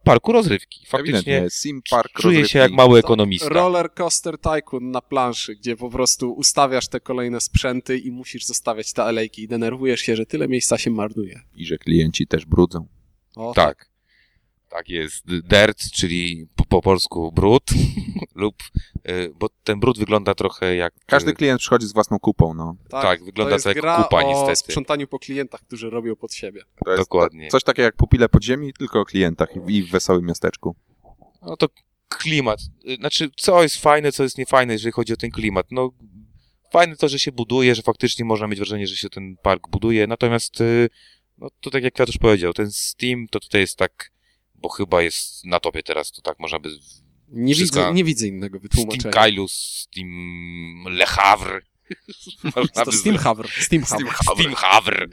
parku 0.08 0.32
rozrywki. 0.32 0.86
Faktycznie 0.88 1.48
Sim 1.50 1.82
Park 1.90 2.12
czuję 2.22 2.36
się 2.36 2.42
rozrywki. 2.42 2.58
jak 2.58 2.72
mały 2.72 3.00
ekonomista. 3.00 3.50
Roller 3.50 3.94
Coaster 3.94 4.38
Tycoon 4.38 4.92
na 4.92 5.02
planszy, 5.02 5.56
gdzie 5.56 5.76
po 5.76 5.90
prostu 5.90 6.32
ustawiasz 6.34 6.88
te 6.88 7.00
kolejne 7.00 7.42
sprzęty 7.42 7.98
i 7.98 8.12
musisz 8.12 8.46
zostawiać 8.46 8.94
te 8.94 9.04
alejki 9.04 9.42
i 9.44 9.48
denerwujesz 9.48 10.02
się, 10.02 10.16
że 10.16 10.26
tyle 10.26 10.48
miejsca 10.48 10.78
się 10.78 10.92
marnuje. 10.92 11.40
I 11.56 11.66
że 11.66 11.78
klienci 11.78 12.28
też 12.28 12.46
brudzą. 12.46 12.88
O, 13.36 13.54
Tak. 13.56 13.90
Tak 14.70 14.90
jest. 14.90 15.26
Dirt, 15.26 15.92
czyli 15.94 16.48
po, 16.70 16.78
po 16.78 16.82
polsku 16.82 17.32
brud 17.32 17.64
lub, 18.36 18.56
y, 19.10 19.32
bo 19.36 19.50
ten 19.64 19.80
brud 19.80 19.98
wygląda 20.00 20.36
trochę 20.36 20.76
jak... 20.76 20.94
Każdy 21.06 21.32
y, 21.32 21.34
klient 21.34 21.60
przychodzi 21.62 21.88
z 21.88 21.94
własną 21.94 22.20
kupą, 22.20 22.54
no. 22.54 22.76
Tak, 22.90 23.24
wygląda 23.24 23.60
to 23.60 23.70
jak 23.70 23.78
gra 23.78 24.04
kupa, 24.04 24.24
o 24.24 24.28
niestety. 24.30 24.56
sprzątaniu 24.56 25.08
po 25.08 25.20
klientach, 25.20 25.62
którzy 25.62 25.90
robią 25.90 26.16
pod 26.16 26.34
siebie. 26.34 26.62
To 26.86 26.92
jest 26.92 27.04
Dokładnie. 27.04 27.48
coś 27.50 27.64
takiego 27.64 27.84
jak 27.86 27.96
pupile 27.96 28.30
podziemi, 28.30 28.74
tylko 28.74 29.00
o 29.00 29.06
klientach 29.06 29.50
i- 29.68 29.76
i 29.76 29.84
w 29.84 29.92
wesołym 29.92 30.26
miasteczku. 30.26 30.76
No 31.42 31.58
to 31.58 31.68
klimat. 32.10 32.60
Y, 32.90 32.96
Znaczy, 32.96 33.30
co 33.38 33.64
jest 33.64 33.78
fajne, 33.78 34.12
co 34.12 34.24
jest 34.24 34.38
niefajne, 34.38 34.74
jeżeli 34.74 34.92
chodzi 34.92 35.14
o 35.14 35.18
ten 35.18 35.32
klimat. 35.32 35.66
No, 35.72 35.92
fajne 36.74 36.96
to, 36.96 37.10
że 37.10 37.20
się 37.20 37.32
buduje, 37.32 37.76
że 37.76 37.82
faktycznie 37.82 38.26
można 38.26 38.48
mieć 38.48 38.60
wrażenie, 38.60 38.88
że 38.88 38.96
się 38.96 39.10
ten 39.10 39.36
park 39.42 39.68
buduje, 39.70 40.08
natomiast, 40.08 40.64
no 41.38 41.48
to 41.62 41.70
tak 41.72 41.84
jak 41.84 41.94
Kwiatusz 41.94 42.18
powiedział, 42.18 42.54
ten 42.54 42.72
Steam 42.72 43.26
to 43.32 43.40
tutaj 43.40 43.62
jest 43.62 43.78
tak, 43.78 44.12
bo 44.58 44.70
chyba 44.70 45.02
jest 45.02 45.46
na 45.46 45.60
topie 45.60 45.84
teraz, 45.84 46.12
to 46.12 46.22
tak 46.22 46.40
można 46.40 46.60
by... 46.60 46.70
Nie, 47.30 47.56
Wszystko- 47.56 47.80
widzę, 47.80 47.94
nie 47.94 48.04
widzę 48.04 48.28
innego 48.28 48.58
Steam 48.58 48.62
wytłumaczenia. 48.62 49.14
Kailus, 49.14 49.86
Steam 49.88 50.86
Le 50.90 51.06
Havre. 51.06 51.62
To 52.86 52.92
Steam 52.92 53.18
Havre. 53.18 53.48
Steam 53.60 53.84
Havre. 53.84 54.12
Steam 54.36 54.56
Havre. 54.56 55.08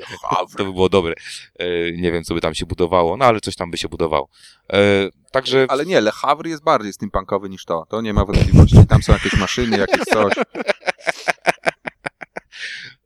To 0.56 0.64
by 0.64 0.72
było 0.72 0.88
dobre. 0.88 1.14
E, 1.58 1.92
nie 1.92 2.12
wiem, 2.12 2.24
co 2.24 2.34
by 2.34 2.40
tam 2.40 2.54
się 2.54 2.66
budowało, 2.66 3.16
no 3.16 3.24
ale 3.24 3.40
coś 3.40 3.56
tam 3.56 3.70
by 3.70 3.78
się 3.78 3.88
budowało. 3.88 4.28
E, 4.72 5.08
także 5.30 5.66
Ale 5.68 5.86
nie, 5.86 6.00
Le 6.00 6.12
Havre 6.12 6.50
jest 6.50 6.62
bardziej 6.62 6.92
steampunkowy 6.92 7.48
niż 7.48 7.64
to. 7.64 7.86
To 7.88 8.00
nie 8.00 8.14
ma 8.14 8.24
wątpliwości. 8.24 8.86
Tam 8.88 9.02
są 9.02 9.12
jakieś 9.12 9.32
maszyny, 9.32 9.78
jakieś 9.78 10.04
coś. 10.04 10.34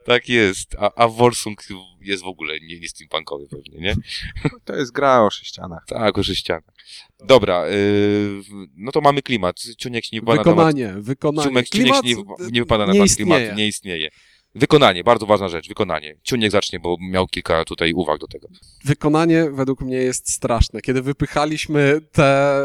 tak 0.08 0.28
jest. 0.28 0.76
A, 0.78 0.94
a 0.94 1.08
Wolsung 1.08 1.62
jest 2.00 2.22
w 2.22 2.26
ogóle 2.26 2.60
nie, 2.60 2.80
nie 2.80 2.88
steampunkowy 2.88 3.46
pewnie, 3.48 3.80
nie? 3.80 3.94
To 4.64 4.76
jest 4.76 4.92
gra 4.92 5.22
o 5.22 5.30
sześcianach. 5.30 5.84
Tak, 5.86 6.18
o 6.18 6.22
sześcianach. 6.22 6.74
Dobra, 7.24 7.64
e, 7.66 7.70
no 8.76 8.92
to 8.92 9.00
mamy 9.00 9.22
klimat. 9.22 9.60
Ciuniek 9.78 10.04
się 10.04 10.16
nie 10.16 10.20
wypada 10.20 10.38
na 10.38 10.44
temat, 10.44 10.56
Wykonanie, 10.74 11.02
wykonanie. 11.02 11.62
Klimat 11.62 12.04
nie, 12.04 12.14
nie 12.50 12.60
wypada 12.60 12.86
na 12.86 12.92
nie 12.92 12.98
temat 12.98 13.06
istnieje. 13.10 13.38
klimatu, 13.40 13.56
nie 13.56 13.66
istnieje. 13.66 14.10
Wykonanie, 14.54 15.04
bardzo 15.04 15.26
ważna 15.26 15.48
rzecz, 15.48 15.68
wykonanie. 15.68 16.16
Ciuniek 16.22 16.50
zacznie, 16.50 16.80
bo 16.80 16.96
miał 17.00 17.26
kilka 17.26 17.64
tutaj 17.64 17.92
uwag 17.92 18.20
do 18.20 18.26
tego. 18.26 18.48
Wykonanie 18.84 19.50
według 19.50 19.80
mnie 19.80 19.96
jest 19.96 20.30
straszne. 20.30 20.80
Kiedy 20.80 21.02
wypychaliśmy 21.02 22.00
tę 22.12 22.60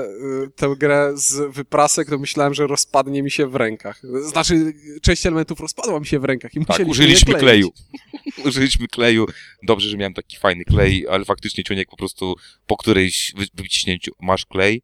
y, 0.45 0.51
tę 0.55 0.75
grę 0.77 1.11
z 1.15 1.53
wyprasek, 1.55 2.09
to 2.09 2.17
myślałem, 2.17 2.53
że 2.53 2.67
rozpadnie 2.67 3.23
mi 3.23 3.31
się 3.31 3.47
w 3.47 3.55
rękach. 3.55 4.01
Znaczy, 4.21 4.73
część 5.01 5.25
elementów 5.25 5.59
rozpadła 5.59 5.99
mi 5.99 6.05
się 6.05 6.19
w 6.19 6.23
rękach 6.23 6.53
i 6.55 6.59
Tak, 6.59 6.67
musieliśmy 6.67 6.91
użyliśmy 6.91 7.33
kleju. 7.33 7.69
użyliśmy 8.47 8.87
kleju. 8.87 9.25
Dobrze, 9.63 9.89
że 9.89 9.97
miałem 9.97 10.13
taki 10.13 10.37
fajny 10.37 10.63
klej, 10.65 11.07
ale 11.09 11.25
faktycznie 11.25 11.63
Ciuniek 11.63 11.89
po 11.89 11.97
prostu 11.97 12.35
po 12.67 12.77
którejś 12.77 13.33
wy- 13.37 13.45
wyciśnięciu 13.53 14.11
masz 14.21 14.45
klej? 14.45 14.81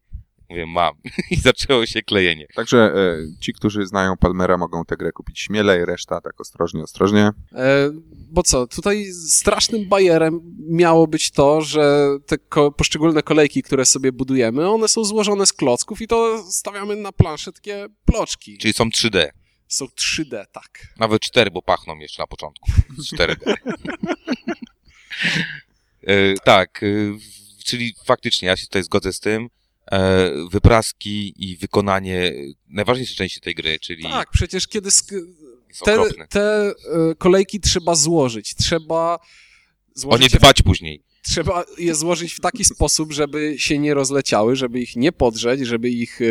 Mówię, 0.50 0.66
mam. 0.66 0.94
I 1.30 1.36
zaczęło 1.36 1.86
się 1.86 2.02
klejenie. 2.02 2.46
Także 2.54 2.78
e, 2.78 3.16
ci, 3.40 3.52
którzy 3.52 3.86
znają 3.86 4.16
Palmera, 4.16 4.56
mogą 4.56 4.84
tę 4.84 4.96
grę 4.96 5.12
kupić 5.12 5.40
śmielej, 5.40 5.84
reszta 5.84 6.20
tak 6.20 6.40
ostrożnie, 6.40 6.82
ostrożnie. 6.82 7.30
E, 7.52 7.90
bo 8.10 8.42
co, 8.42 8.66
tutaj 8.66 9.12
strasznym 9.12 9.88
bajerem 9.88 10.40
miało 10.68 11.06
być 11.06 11.30
to, 11.30 11.60
że 11.60 12.08
te 12.26 12.38
ko 12.38 12.72
poszczególne 12.72 13.22
kolejki, 13.22 13.62
które 13.62 13.84
sobie 13.84 14.12
budujemy, 14.12 14.70
one 14.70 14.88
są 14.88 15.04
złożone 15.04 15.46
z 15.46 15.52
klocków 15.52 16.02
i 16.02 16.06
to 16.06 16.44
stawiamy 16.52 16.96
na 16.96 17.12
planszę 17.12 17.52
takie 17.52 17.86
bloczki. 18.06 18.58
Czyli 18.58 18.74
są 18.74 18.88
3D. 18.88 19.28
Są 19.68 19.84
3D, 19.84 20.44
tak. 20.52 20.86
Nawet 20.98 21.22
4, 21.22 21.50
bo 21.50 21.62
pachną 21.62 21.98
jeszcze 21.98 22.22
na 22.22 22.26
początku. 22.26 22.70
4D. 23.16 23.36
e, 26.02 26.34
tak, 26.44 26.82
e, 26.82 26.86
czyli 27.64 27.94
faktycznie 28.04 28.48
ja 28.48 28.56
się 28.56 28.66
tutaj 28.66 28.82
zgodzę 28.82 29.12
z 29.12 29.20
tym. 29.20 29.48
E, 29.90 30.30
wypraski 30.50 31.34
i 31.50 31.56
wykonanie 31.56 32.18
e, 32.28 32.32
najważniejsze 32.68 33.14
części 33.14 33.40
tej 33.40 33.54
gry, 33.54 33.78
czyli 33.78 34.02
Tak, 34.02 34.30
przecież 34.30 34.66
kiedy 34.66 34.88
sk- 34.88 35.24
te, 35.84 36.00
okropne. 36.00 36.26
te 36.28 36.40
e, 36.70 36.74
kolejki 37.18 37.60
trzeba 37.60 37.94
złożyć, 37.94 38.54
trzeba 38.54 39.14
O 39.14 39.20
złożyć 39.94 40.20
nie 40.20 40.26
je 40.26 40.30
w 40.38 40.42
dbać 40.42 40.62
później. 40.62 41.02
Trzeba 41.22 41.64
je 41.78 41.94
złożyć 41.94 42.32
w 42.32 42.40
taki 42.40 42.64
sposób, 42.64 43.12
żeby 43.12 43.58
się 43.58 43.78
nie 43.78 43.94
rozleciały, 43.94 44.56
żeby 44.56 44.80
ich 44.80 44.96
nie 44.96 45.12
podrzeć, 45.12 45.60
żeby 45.60 45.90
ich 45.90 46.20
e, 46.22 46.24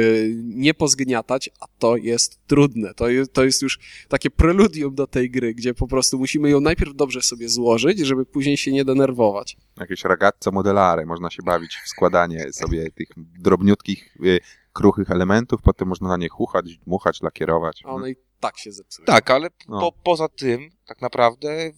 nie 0.44 0.74
pozgniatać, 0.74 1.50
a 1.60 1.66
to 1.80 1.98
jest 1.98 2.40
trudne. 2.48 2.94
To 2.94 3.10
jest, 3.10 3.34
to 3.34 3.44
jest 3.44 3.62
już 3.62 3.80
takie 4.10 4.30
preludium 4.30 4.96
do 4.96 5.08
tej 5.08 5.32
gry, 5.32 5.54
gdzie 5.54 5.74
po 5.74 5.88
prostu 5.88 6.20
musimy 6.20 6.50
ją 6.50 6.62
najpierw 6.62 6.96
dobrze 6.96 7.22
sobie 7.22 7.50
złożyć, 7.50 8.00
żeby 8.00 8.26
później 8.26 8.58
się 8.58 8.72
nie 8.72 8.86
denerwować. 8.86 9.58
Jakieś 9.80 10.04
ragazzo 10.04 10.52
modelare, 10.52 11.06
można 11.06 11.30
się 11.30 11.44
bawić 11.44 11.76
w 11.86 11.90
składanie 11.90 12.54
sobie 12.54 12.92
tych 12.92 13.08
drobniutkich, 13.18 14.16
e, 14.26 14.40
kruchych 14.74 15.12
elementów, 15.12 15.62
potem 15.62 15.88
można 15.88 16.08
na 16.08 16.18
nie 16.18 16.30
chuchać, 16.30 16.78
dmuchać, 16.78 17.22
lakierować. 17.22 17.82
A 17.86 17.90
one 17.90 18.12
i 18.12 18.16
tak 18.40 18.58
się 18.58 18.72
zepsują. 18.72 19.06
Tak, 19.06 19.32
ale 19.32 19.48
No. 19.68 19.80
po, 19.80 19.92
poza 20.04 20.28
tym, 20.28 20.70
tak 20.88 21.02
naprawdę, 21.02 21.72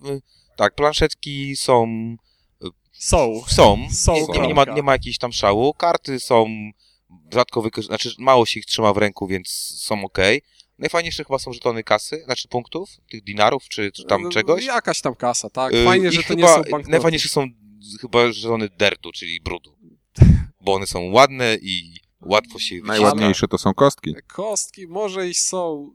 tak, 0.57 0.75
planszetki 0.75 1.55
są, 1.55 1.87
Są. 3.01 3.43
są, 3.47 3.87
Są, 3.91 4.13
nie, 4.13 4.39
nie, 4.39 4.47
nie, 4.47 4.53
ma, 4.53 4.63
nie 4.63 4.83
ma 4.83 4.91
jakichś 4.91 5.17
tam 5.17 5.31
szału, 5.31 5.73
karty 5.73 6.19
są 6.19 6.47
rzadko 7.33 7.61
wykorzystywane, 7.61 7.97
znaczy 7.97 8.15
mało 8.19 8.45
się 8.45 8.59
ich 8.59 8.65
trzyma 8.65 8.93
w 8.93 8.97
ręku, 8.97 9.27
więc 9.27 9.49
są 9.77 10.05
ok. 10.05 10.17
Najfajniejsze 10.79 11.23
chyba 11.23 11.39
są 11.39 11.53
żetony 11.53 11.83
kasy, 11.83 12.21
znaczy 12.25 12.47
punktów, 12.47 12.89
tych 13.09 13.23
dinarów, 13.23 13.63
czy, 13.69 13.91
czy 13.91 14.05
tam 14.05 14.23
No, 14.23 14.29
czegoś. 14.29 14.65
Jakaś 14.65 15.01
tam 15.01 15.15
kasa, 15.15 15.49
tak. 15.49 15.73
Y, 15.73 15.85
Fajnie, 15.85 16.07
i 16.07 16.11
że 16.11 16.23
to 16.23 16.33
nie 16.33 16.43
chyba 16.43 16.55
są 16.55 16.61
banknoty. 16.61 16.89
Najfajniejsze 16.89 17.29
są 17.29 17.47
chyba 18.01 18.31
żetony 18.31 18.69
dertu, 18.69 19.11
czyli 19.11 19.39
brudu, 19.39 19.77
bo 20.61 20.73
one 20.73 20.87
są 20.87 21.11
ładne 21.11 21.57
i 21.61 21.99
łatwo 22.21 22.59
się 22.59 22.75
wyciska. 22.75 22.93
Najładniejsze 22.93 23.47
to 23.47 23.57
są 23.57 23.73
kostki. 23.73 24.15
Kostki 24.27 24.87
może 24.87 25.29
i 25.29 25.33
są 25.33 25.93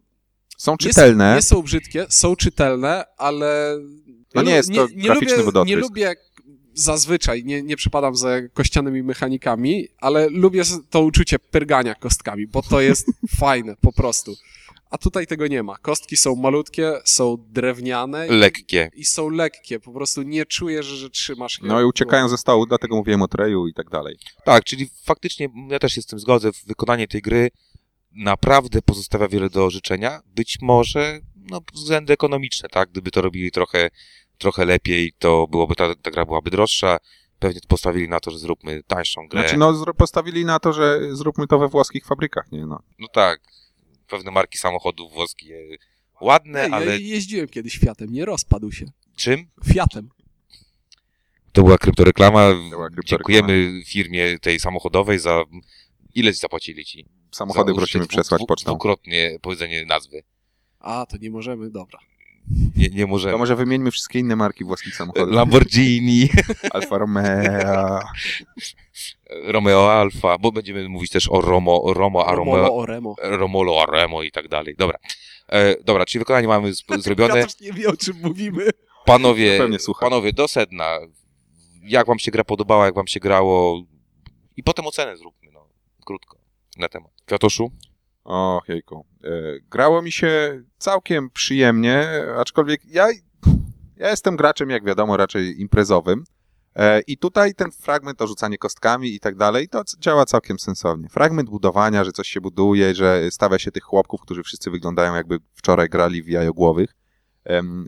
Są 0.58 0.72
Nie 0.72 0.78
czytelne. 0.78 1.34
Nie 1.36 1.42
są 1.42 1.62
brzydkie, 1.62 2.06
są 2.08 2.36
czytelne, 2.36 3.04
ale. 3.16 3.78
No 4.34 4.42
nie 4.42 4.52
jest 4.52 4.74
to 4.74 4.86
graficzny 4.94 5.36
lubię, 5.36 5.44
wodotrysk. 5.44 5.76
Nie 5.76 5.76
lubię 5.76 6.14
zazwyczaj, 6.76 7.44
nie, 7.44 7.62
nie 7.62 7.76
przepadam 7.76 8.16
za 8.16 8.28
kościanymi 8.54 9.02
mechanikami, 9.02 9.88
ale 10.00 10.28
lubię 10.28 10.62
to 10.90 11.00
uczucie 11.00 11.38
pyrgania 11.38 11.94
kostkami, 11.94 12.46
bo 12.46 12.62
to 12.62 12.80
jest 12.80 13.06
fajne 13.40 13.76
po 13.80 13.92
prostu. 13.92 14.36
A 14.90 14.98
tutaj 14.98 15.26
tego 15.26 15.46
nie 15.46 15.62
ma. 15.62 15.76
Kostki 15.76 16.16
są 16.16 16.36
malutkie, 16.36 16.92
są 17.04 17.36
drewniane 17.48 18.28
i, 18.28 18.30
Lekkie. 18.30 18.90
i 18.94 19.04
są 19.04 19.28
lekkie. 19.28 19.80
Po 19.80 19.92
prostu 19.92 20.22
nie 20.22 20.46
czujesz, 20.46 20.86
że 20.86 21.10
trzymasz 21.10 21.58
je. 21.62 21.68
No 21.68 21.80
i 21.80 21.84
uciekają 21.84 22.28
ze 22.28 22.38
stołu, 22.38 22.66
dlatego 22.66 22.96
mówiłem 22.96 23.22
o 23.22 23.28
treju 23.28 23.66
i 23.66 23.74
tak 23.74 23.90
dalej. 23.90 24.16
Tak, 24.44 24.64
czyli 24.64 24.90
faktycznie 25.04 25.48
ja 25.68 25.78
też 25.78 25.92
się 25.92 26.02
z 26.02 26.06
tym 26.06 26.18
zgodzę. 26.18 26.50
Wykonanie 26.66 27.08
tej 27.08 27.22
gry 27.22 27.50
naprawdę 28.16 28.82
pozostawia 28.82 29.28
wiele 29.28 29.50
do 29.50 29.70
życzenia. 29.70 30.20
Być 30.26 30.58
może 30.62 31.20
no, 31.50 31.60
względy 31.74 32.12
ekonomiczne, 32.12 32.68
tak? 32.68 32.90
Gdyby 32.90 33.10
to 33.10 33.22
robili 33.22 33.50
trochę, 33.50 33.90
trochę 34.38 34.64
lepiej, 34.64 35.12
to 35.18 35.46
byłoby 35.46 35.74
ta, 35.74 35.94
ta 35.94 36.10
gra 36.10 36.24
byłaby 36.24 36.50
droższa. 36.50 36.98
Pewnie 37.38 37.60
postawili 37.68 38.08
na 38.08 38.20
to, 38.20 38.30
że 38.30 38.38
zróbmy 38.38 38.82
tańszą 38.82 39.28
grę. 39.28 39.40
Znaczy, 39.40 39.56
no 39.56 39.94
postawili 39.94 40.44
na 40.44 40.58
to, 40.58 40.72
że 40.72 41.00
zróbmy 41.16 41.46
to 41.46 41.58
we 41.58 41.68
włoskich 41.68 42.06
fabrykach, 42.06 42.52
nie 42.52 42.66
no. 42.66 42.82
No 42.98 43.08
tak, 43.08 43.40
pewne 44.08 44.30
marki 44.30 44.58
samochodów 44.58 45.12
włoskie 45.12 45.78
ładne, 46.20 46.64
Ej, 46.64 46.72
ale 46.72 46.86
Ja 46.86 46.96
jeździłem 46.96 47.48
kiedyś 47.48 47.78
Fiatem, 47.78 48.12
nie 48.12 48.24
rozpadł 48.24 48.72
się. 48.72 48.86
czym? 49.16 49.46
Fiatem. 49.64 50.08
To 51.52 51.62
była 51.62 51.78
kryptoreklama. 51.78 52.48
była 52.70 52.90
kryptoreklama. 52.90 53.48
Dziękujemy 53.48 53.84
firmie 53.84 54.38
tej 54.38 54.60
samochodowej 54.60 55.18
za... 55.18 55.44
Ile 56.14 56.32
zapłacili 56.32 56.84
ci? 56.84 57.06
Samochody 57.32 57.74
prosimy 57.74 58.06
przesłać 58.06 58.42
pocztą. 58.48 58.70
Dwukrotnie 58.70 59.38
powiedzenie 59.42 59.84
nazwy. 59.84 60.22
A, 60.78 61.06
to 61.06 61.16
nie 61.16 61.30
możemy, 61.30 61.70
dobra. 61.70 61.98
Nie, 62.76 62.88
nie 62.88 63.06
możemy. 63.06 63.32
To 63.32 63.38
może 63.38 63.56
wymieńmy 63.56 63.90
wszystkie 63.90 64.18
inne 64.18 64.36
marki 64.36 64.64
włoskich 64.64 64.96
samochodów. 64.96 65.34
Lamborghini, 65.34 66.28
Alfa 66.74 66.98
Romeo. 66.98 68.00
Romeo 69.44 69.92
Alfa, 69.92 70.38
bo 70.38 70.52
będziemy 70.52 70.88
mówić 70.88 71.10
też 71.10 71.28
o 71.30 71.40
Romo, 71.40 71.82
Romo 71.86 72.26
a 72.26 72.34
Romolo 72.34 72.56
Romeo, 72.62 72.76
Oremo. 72.76 73.14
Romolo 73.22 73.82
a 73.82 73.86
Remo 73.96 74.22
i 74.22 74.30
tak 74.32 74.48
dalej. 74.48 74.74
Dobra. 74.78 74.98
E, 75.48 75.82
dobra, 75.84 76.06
czyli 76.06 76.18
wykonanie 76.18 76.48
mamy 76.48 76.68
sp- 76.80 76.98
zrobione. 76.98 77.38
Ja 77.38 77.46
też 77.46 77.60
nie 77.60 77.72
wiem, 77.72 77.90
o 77.90 77.96
czym 77.96 78.16
mówimy. 78.22 78.70
Panowie, 79.04 79.60
panowie, 80.00 80.32
do 80.32 80.48
sedna. 80.48 80.98
Jak 81.82 82.06
wam 82.06 82.18
się 82.18 82.30
gra 82.30 82.44
podobała, 82.44 82.86
jak 82.86 82.94
wam 82.94 83.06
się 83.06 83.20
grało 83.20 83.82
i 84.56 84.62
potem 84.62 84.86
ocenę 84.86 85.16
zróbmy, 85.16 85.50
no, 85.52 85.68
krótko, 86.04 86.38
na 86.76 86.88
temat. 86.88 87.10
Kwiatoszu? 87.26 87.70
O, 88.26 88.62
jejku. 88.68 89.06
E, 89.24 89.28
grało 89.70 90.02
mi 90.02 90.12
się 90.12 90.62
całkiem 90.78 91.30
przyjemnie, 91.30 92.08
aczkolwiek 92.38 92.80
ja, 92.84 93.06
ja 93.96 94.10
jestem 94.10 94.36
graczem, 94.36 94.70
jak 94.70 94.84
wiadomo, 94.84 95.16
raczej 95.16 95.60
imprezowym. 95.60 96.24
E, 96.74 97.00
I 97.00 97.18
tutaj 97.18 97.54
ten 97.54 97.70
fragment 97.70 98.22
o 98.22 98.26
rzucanie 98.26 98.58
kostkami 98.58 99.14
i 99.14 99.20
tak 99.20 99.36
dalej, 99.36 99.68
to 99.68 99.82
działa 99.98 100.24
całkiem 100.24 100.58
sensownie. 100.58 101.08
Fragment 101.08 101.50
budowania, 101.50 102.04
że 102.04 102.12
coś 102.12 102.28
się 102.28 102.40
buduje, 102.40 102.94
że 102.94 103.30
stawia 103.30 103.58
się 103.58 103.72
tych 103.72 103.82
chłopków, 103.82 104.20
którzy 104.20 104.42
wszyscy 104.42 104.70
wyglądają 104.70 105.14
jakby 105.14 105.38
wczoraj 105.54 105.88
grali 105.88 106.22
w 106.22 106.28
jajogłowych, 106.28 106.94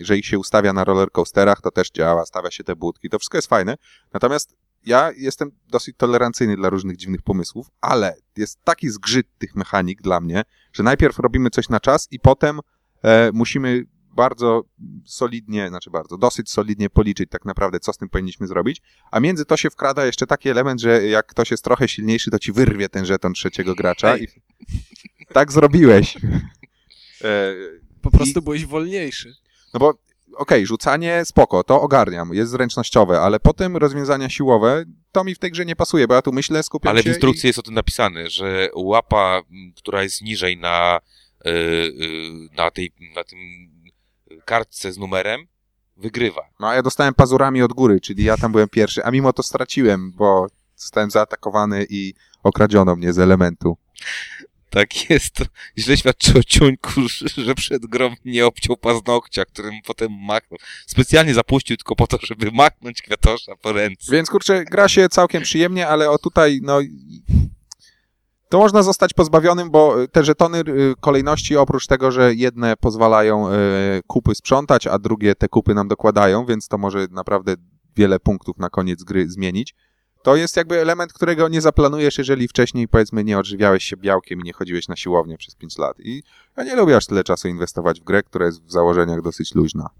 że 0.00 0.18
ich 0.18 0.26
się 0.26 0.38
ustawia 0.38 0.73
na 0.73 0.85
rollercoasterach, 0.85 1.61
to 1.61 1.71
też 1.71 1.90
działa, 1.90 2.26
stawia 2.26 2.50
się 2.50 2.64
te 2.64 2.76
budki, 2.76 3.09
to 3.09 3.18
wszystko 3.18 3.38
jest 3.38 3.49
fajne. 3.49 3.76
Natomiast 4.12 4.57
ja 4.87 5.12
jestem 5.16 5.50
dosyć 5.68 5.97
tolerancyjny 5.97 6.56
dla 6.56 6.70
różnych 6.70 6.97
dziwnych 6.97 7.23
pomysłów, 7.23 7.66
ale 7.80 8.16
jest 8.37 8.64
taki 8.64 8.90
zgrzyt 8.90 9.26
tych 9.38 9.54
mechanik 9.56 10.02
dla 10.02 10.20
mnie, 10.20 10.42
że 10.73 10.82
najpierw 10.82 11.18
robimy 11.18 11.50
coś 11.50 11.68
na 11.68 11.80
czas 11.80 12.08
i 12.11 12.20
potem 12.20 12.61
e, 13.02 13.30
musimy 13.32 13.85
bardzo 14.16 14.64
solidnie, 15.04 15.68
znaczy 15.68 15.90
bardzo, 15.90 16.18
dosyć 16.18 16.50
solidnie 16.50 16.90
policzyć 16.90 17.30
tak 17.30 17.44
naprawdę, 17.44 17.80
co 17.80 17.92
z 17.92 17.97
tym 17.99 18.08
powinniśmy 18.08 18.47
zrobić, 18.47 18.82
a 19.11 19.20
między 19.20 19.44
to 19.44 19.56
się 19.56 19.70
wkrada 19.70 20.06
jeszcze 20.06 20.26
taki 20.26 20.49
element, 20.49 20.80
że 20.80 21.06
jak 21.06 21.26
ktoś 21.26 21.50
jest 21.50 21.64
trochę 21.64 21.88
silniejszy, 21.88 22.30
to 22.30 22.38
ci 22.38 22.52
wyrwie 22.52 22.88
ten 22.88 23.06
żeton 23.06 23.32
trzeciego 23.32 23.75
gracza 23.75 24.16
i 24.16 24.28
tak 25.32 25.52
zrobiłeś. 25.52 26.16
E, 27.25 27.54
Po 28.02 28.11
prostu 28.11 28.42
byłeś 28.42 28.66
wolniejszy. 28.66 29.35
no 29.75 29.80
bo 29.80 29.94
okej, 30.37 30.66
rzucanie 30.66 31.25
spoko, 31.25 31.64
to 31.64 31.80
ogarniam, 31.80 32.35
jest 32.35 32.50
zręcznościowe, 32.50 33.20
ale 33.20 33.40
potem 33.40 33.76
rozwiązania 33.76 34.28
siłowe, 34.28 34.85
to 35.12 35.25
mi 35.25 35.35
w 35.35 35.38
tej 35.38 35.50
grze 35.50 35.64
nie 35.64 35.76
pasuje, 35.76 36.08
bo 36.08 36.14
ja 36.14 36.23
tu 36.23 36.32
myślę, 36.32 36.62
skupiam 36.62 36.90
Ale 36.90 37.00
w 37.00 37.04
się 37.04 37.11
instrukcji 37.11 37.47
jest 37.47 37.58
o 37.58 37.62
tym 37.62 37.75
napisane, 37.75 38.30
że 38.30 38.68
łapa, 38.75 39.42
która 39.76 40.02
jest 40.02 40.23
niżej 40.23 40.56
na, 40.56 41.00
y, 41.47 41.50
y, 41.50 41.92
na, 42.56 42.70
tej, 42.70 42.92
na 43.14 43.25
tym 43.25 43.38
kartce 44.44 44.92
z 44.92 44.99
numerem, 44.99 45.47
wygrywa. 45.97 46.42
No 46.61 46.68
a 46.68 46.75
ja 46.75 46.82
dostałem 46.82 47.14
pazurami 47.14 47.62
od 47.62 47.73
góry, 47.73 48.00
czyli 48.00 48.25
ja 48.25 48.37
tam 48.37 48.52
byłem 48.52 48.68
pierwszy, 48.68 49.04
a 49.04 49.11
mimo 49.11 49.32
to 49.32 49.42
straciłem, 49.42 50.12
bo 50.12 50.47
zostałem 50.76 51.11
zaatakowany 51.11 51.87
i 51.90 52.14
okradziono 52.42 52.97
mnie 52.97 53.12
z 53.12 53.18
elementu. 53.18 53.76
Tak 54.70 55.10
jest. 55.10 55.34
To 55.34 55.44
źle 55.78 55.96
świadczy 55.96 56.38
o 56.38 56.42
ciuńku, 56.42 56.90
że- 57.37 57.54
przed 57.54 57.87
grą 57.87 58.14
nie 58.25 58.46
obciął 58.46 58.76
paznokcia, 58.76 59.44
którym 59.44 59.75
potem 59.87 60.12
machnął. 60.12 60.58
Specjalnie 60.87 61.34
zapuścił 61.34 61.76
tylko 61.76 61.96
po 61.96 62.06
to, 62.06 62.18
żeby 62.22 62.50
machnąć 62.50 63.02
kwiatosza 63.02 63.56
po 63.56 63.72
ręce. 63.72 64.12
Więc 64.12 64.30
kurczę, 64.30 64.64
gra 64.64 64.88
się 64.88 65.08
całkiem 65.08 65.42
przyjemnie, 65.42 65.88
ale 65.88 66.10
o 66.10 66.18
tutaj, 66.18 66.60
no. 66.62 66.80
to 68.48 68.58
można 68.58 68.82
zostać 68.82 69.14
pozbawionym, 69.14 69.70
bo 69.70 69.96
te 70.12 70.25
żetony 70.25 70.58
y, 70.58 70.94
kolejności 71.00 71.56
oprócz 71.56 71.87
tego, 71.87 72.10
że 72.10 72.34
jedne 72.34 72.76
pozwalają 72.76 73.48
y, 73.48 73.52
kupy 74.06 74.34
sprzątać, 74.34 74.87
a 74.87 74.98
drugie 74.98 75.34
te 75.34 75.48
kupy 75.48 75.75
nam 75.75 75.88
dokładają, 75.88 76.46
więc 76.46 76.68
to 76.68 76.78
może 76.78 77.06
naprawdę 77.10 77.54
wiele 77.96 78.20
punktów 78.20 78.58
na 78.58 78.70
koniec 78.70 79.04
gry 79.04 79.30
zmienić. 79.30 79.75
To 80.28 80.37
jest 80.37 80.56
jakby 80.56 80.80
element, 80.80 81.12
którego 81.12 81.49
nie 81.49 81.61
zaplanujesz, 81.61 82.18
jeżeli 82.18 82.49
wcześniej, 82.49 82.88
powiedzmy, 82.88 83.25
nie 83.25 83.38
odżywiałeś 83.38 83.85
się 83.85 83.97
białkiem 83.97 84.40
i 84.40 84.42
nie 84.42 84.52
chodziłeś 84.52 84.88
na 84.88 84.97
siłownię 84.97 85.38
przez 85.38 85.54
5 85.54 85.78
lat. 85.78 85.97
I 86.00 86.23
ja 86.56 86.64
nie 86.64 86.76
lubię 86.76 86.97
aż 86.97 87.06
tyle 87.06 87.25
czasu 87.25 87.49
inwestować 87.49 88.00
w 88.00 88.04
grę, 88.04 88.23
która 88.23 88.47
jest 88.47 88.62
w 88.62 88.73
założeniach 88.73 89.23
dosyć 89.23 89.54
luźna. 89.54 89.90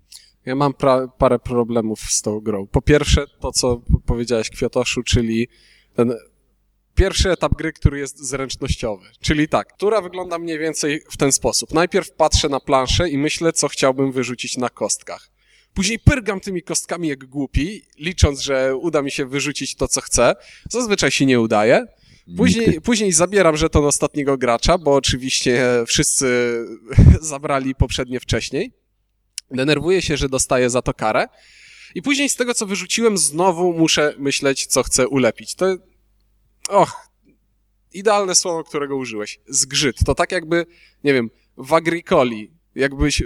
Ja 0.45 0.55
mam 0.55 0.75
parę 1.19 1.39
problemów 1.39 2.01
z 2.01 2.23
tą 2.23 2.41
grą. 2.41 2.67
Po 2.67 2.83
pierwsze, 2.83 3.27
to 3.41 3.53
co 3.53 3.81
powiedziałeś 4.07 4.51
Kwiatoszu, 4.51 5.03
czyli 5.03 5.49
ten 5.95 6.15
pierwszy 6.95 7.31
etap 7.31 7.55
gry, 7.55 7.73
który 7.73 7.99
jest 7.99 8.19
zręcznościowy. 8.19 9.07
Czyli 9.21 9.49
tak, 9.49 9.75
która 9.75 10.01
wygląda 10.01 10.39
mniej 10.39 10.59
więcej 10.59 11.03
w 11.11 11.17
ten 11.17 11.33
sposób. 11.33 11.75
Najpierw 11.75 12.13
patrzę 12.13 12.49
na 12.49 12.61
planszę 12.61 13.09
i 13.09 13.19
myślę, 13.19 13.53
co 13.53 13.69
chciałbym 13.69 14.13
wyrzucić 14.13 14.57
na 14.57 14.69
kostkach. 14.69 15.31
Później 15.79 15.99
pyrgam 15.99 16.41
tymi 16.41 16.63
kostkami 16.63 17.09
jak 17.09 17.25
głupi, 17.25 17.83
licząc, 17.99 18.41
że 18.41 18.77
uda 18.77 19.03
mi 19.03 19.11
się 19.11 19.27
wyrzucić 19.27 19.75
to, 19.75 19.89
co 19.89 20.01
chcę. 20.01 20.35
Zazwyczaj 20.71 21.11
się 21.11 21.27
nie 21.27 21.41
udaje. 21.41 21.87
Później, 22.37 22.81
później 22.81 23.13
zabieram 23.13 23.57
żeton 23.57 23.85
ostatniego 23.85 24.39
gracza, 24.39 24.79
bo 24.79 24.95
oczywiście 24.95 25.65
wszyscy 25.87 26.59
zabrali 27.21 27.75
poprzednie 27.75 28.21
wcześniej. 28.21 28.73
Denerwuję 29.51 30.03
się, 30.03 30.17
że 30.17 30.29
dostaję 30.29 30.71
za 30.71 30.83
to 30.83 30.95
karę. 30.95 31.29
I 31.95 32.03
później 32.03 32.29
z 32.29 32.37
tego, 32.37 32.55
co 32.55 32.67
wyrzuciłem, 32.67 33.19
znowu 33.19 33.73
muszę 33.73 34.15
myśleć, 34.19 34.67
co 34.67 34.83
chcę 34.83 35.09
ulepić. 35.09 35.55
To. 35.55 35.77
Och, 36.69 37.09
idealne 37.93 38.35
słowo, 38.35 38.65
którego 38.65 38.97
użyłeś. 38.97 39.41
Zgrzyt. 39.49 39.97
To 40.07 40.15
tak 40.15 40.33
jakby, 40.33 40.67
nie 41.05 41.15
wiem, 41.15 41.31
w 41.57 41.75
agricoli, 41.75 42.51
jakbyś 42.75 43.23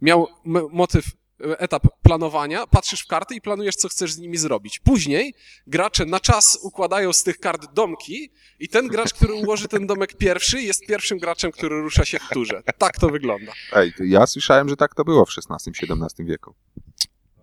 miał 0.00 0.26
motyw 0.70 1.04
etap 1.38 1.86
planowania, 2.02 2.66
patrzysz 2.66 3.00
w 3.00 3.06
karty 3.06 3.34
i 3.34 3.40
planujesz, 3.40 3.76
co 3.76 3.88
chcesz 3.88 4.12
z 4.12 4.18
nimi 4.18 4.36
zrobić. 4.36 4.78
Później 4.78 5.34
gracze 5.66 6.06
na 6.06 6.20
czas 6.20 6.58
układają 6.62 7.12
z 7.12 7.22
tych 7.22 7.38
kart 7.38 7.72
domki 7.72 8.30
i 8.60 8.68
ten 8.68 8.88
gracz, 8.88 9.14
który 9.14 9.34
ułoży 9.34 9.68
ten 9.68 9.86
domek 9.86 10.14
pierwszy, 10.14 10.62
jest 10.62 10.86
pierwszym 10.86 11.18
graczem, 11.18 11.52
który 11.52 11.80
rusza 11.80 12.04
się 12.04 12.18
w 12.18 12.28
turze. 12.28 12.62
Tak 12.78 12.98
to 12.98 13.08
wygląda. 13.08 13.52
Ej, 13.72 13.92
to 13.92 14.04
ja 14.04 14.26
słyszałem, 14.26 14.68
że 14.68 14.76
tak 14.76 14.94
to 14.94 15.04
było 15.04 15.26
w 15.26 15.28
XVI-XVII 15.28 16.24
wieku. 16.24 16.54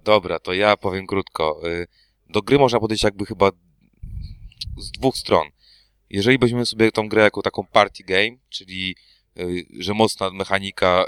Dobra, 0.03 0.39
to 0.39 0.53
ja 0.53 0.77
powiem 0.77 1.07
krótko. 1.07 1.61
Y, 1.67 1.87
Do 2.29 2.41
gry 2.41 2.59
można 2.59 2.79
podejść 2.79 3.03
jakby 3.03 3.25
chyba 3.25 3.51
z 4.77 4.91
dwóch 4.91 5.17
stron. 5.17 5.47
Jeżeli 6.09 6.37
weźmiemy 6.37 6.65
sobie 6.65 6.91
tą 6.91 7.09
grę 7.09 7.23
jako 7.23 7.41
taką 7.41 7.65
party 7.67 8.03
game, 8.03 8.37
czyli 8.49 8.95
że 9.79 9.93
mocna 9.93 10.29
mechanika 10.29 11.05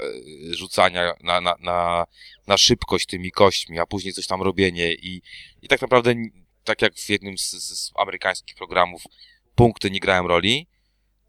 y, 0.50 0.54
rzucania 0.54 1.12
na, 1.22 1.40
na, 1.40 1.54
na, 1.60 2.06
na 2.46 2.58
szybkość 2.58 3.06
tymi 3.06 3.30
kośćmi, 3.30 3.78
a 3.78 3.86
później 3.86 4.14
coś 4.14 4.26
tam 4.26 4.42
robienie 4.42 4.94
i, 4.94 5.22
i 5.62 5.68
tak 5.68 5.82
naprawdę, 5.82 6.14
tak 6.64 6.82
jak 6.82 6.94
w 6.94 7.10
jednym 7.10 7.38
z, 7.38 7.50
z 7.50 7.90
amerykańskich 7.96 8.56
programów, 8.56 9.02
punkty 9.54 9.90
nie 9.90 10.00
grają 10.00 10.28
roli, 10.28 10.66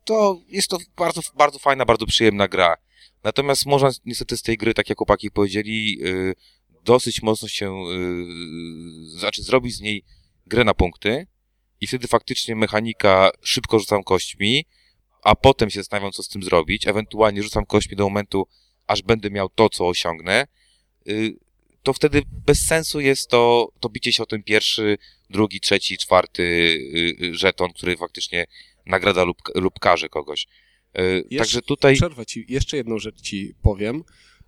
to 0.03 0.41
jest 0.47 0.69
to 0.69 0.77
bardzo, 0.97 1.21
bardzo 1.35 1.59
fajna, 1.59 1.85
bardzo 1.85 2.05
przyjemna 2.05 2.47
gra. 2.47 2.75
Natomiast 3.23 3.65
można 3.65 3.89
niestety 4.05 4.37
z 4.37 4.41
tej 4.41 4.57
gry, 4.57 4.73
tak 4.73 4.89
jak 4.89 4.97
chłopaki 4.97 5.31
powiedzieli, 5.31 5.97
yy, 5.97 6.35
dosyć 6.83 7.21
mocno 7.21 7.47
się, 7.47 7.83
yy, 7.83 9.19
znaczy 9.19 9.43
zrobić 9.43 9.75
z 9.75 9.81
niej 9.81 10.03
grę 10.45 10.63
na 10.63 10.73
punkty 10.73 11.27
i 11.81 11.87
wtedy 11.87 12.07
faktycznie 12.07 12.55
mechanika 12.55 13.29
szybko 13.41 13.79
rzucam 13.79 14.03
kośćmi, 14.03 14.65
a 15.23 15.35
potem 15.35 15.69
się 15.69 15.79
zastanawiam, 15.79 16.11
co 16.11 16.23
z 16.23 16.27
tym 16.27 16.43
zrobić, 16.43 16.87
ewentualnie 16.87 17.43
rzucam 17.43 17.65
kośćmi 17.65 17.95
do 17.95 18.03
momentu, 18.03 18.47
aż 18.87 19.01
będę 19.01 19.29
miał 19.29 19.49
to, 19.49 19.69
co 19.69 19.87
osiągnę, 19.87 20.47
yy, 21.05 21.35
to 21.83 21.93
wtedy 21.93 22.21
bez 22.45 22.65
sensu 22.65 22.99
jest 22.99 23.29
to, 23.29 23.69
to 23.79 23.89
bicie 23.89 24.13
się 24.13 24.23
o 24.23 24.25
ten 24.25 24.43
pierwszy, 24.43 24.97
drugi, 25.29 25.59
trzeci, 25.59 25.97
czwarty 25.97 26.43
yy, 27.19 27.35
żeton, 27.35 27.73
który 27.73 27.97
faktycznie 27.97 28.45
nagrada 28.85 29.23
lub, 29.23 29.37
lub 29.55 29.79
karze 29.79 30.09
kogoś. 30.09 30.47
Jeszcze- 30.93 31.37
Także 31.37 31.61
tutaj... 31.61 31.95
Przerwę 31.95 32.25
ci, 32.25 32.45
jeszcze 32.49 32.77
jedną 32.77 32.99
rzecz 32.99 33.21
ci 33.21 33.53
powiem. 33.61 34.03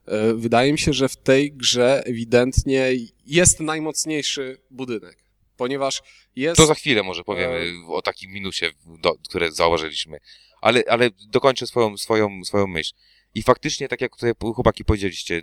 E, 0.07 0.33
Wydaje 0.33 0.71
mi 0.71 0.79
się, 0.79 0.93
że 0.93 1.09
w 1.09 1.17
tej 1.17 1.51
grze 1.53 2.03
ewidentnie 2.05 2.91
jest 3.25 3.59
najmocniejszy 3.59 4.57
budynek, 4.71 5.17
ponieważ 5.57 6.01
jest... 6.35 6.57
To 6.57 6.65
za 6.65 6.73
chwilę 6.75 7.03
może 7.03 7.23
powiemy 7.23 7.73
o 7.88 8.01
takim 8.01 8.31
minusie, 8.31 8.65
do, 9.01 9.15
które 9.29 9.51
zauważyliśmy. 9.51 10.17
Ale, 10.61 10.83
ale 10.89 11.09
dokończę 11.27 11.67
swoją, 11.67 11.97
swoją, 11.97 12.43
swoją 12.43 12.67
myśl. 12.67 12.93
I 13.35 13.43
faktycznie, 13.43 13.87
tak 13.87 14.01
jak 14.01 14.15
tutaj 14.15 14.33
chłopaki 14.55 14.85
powiedzieliście, 14.85 15.41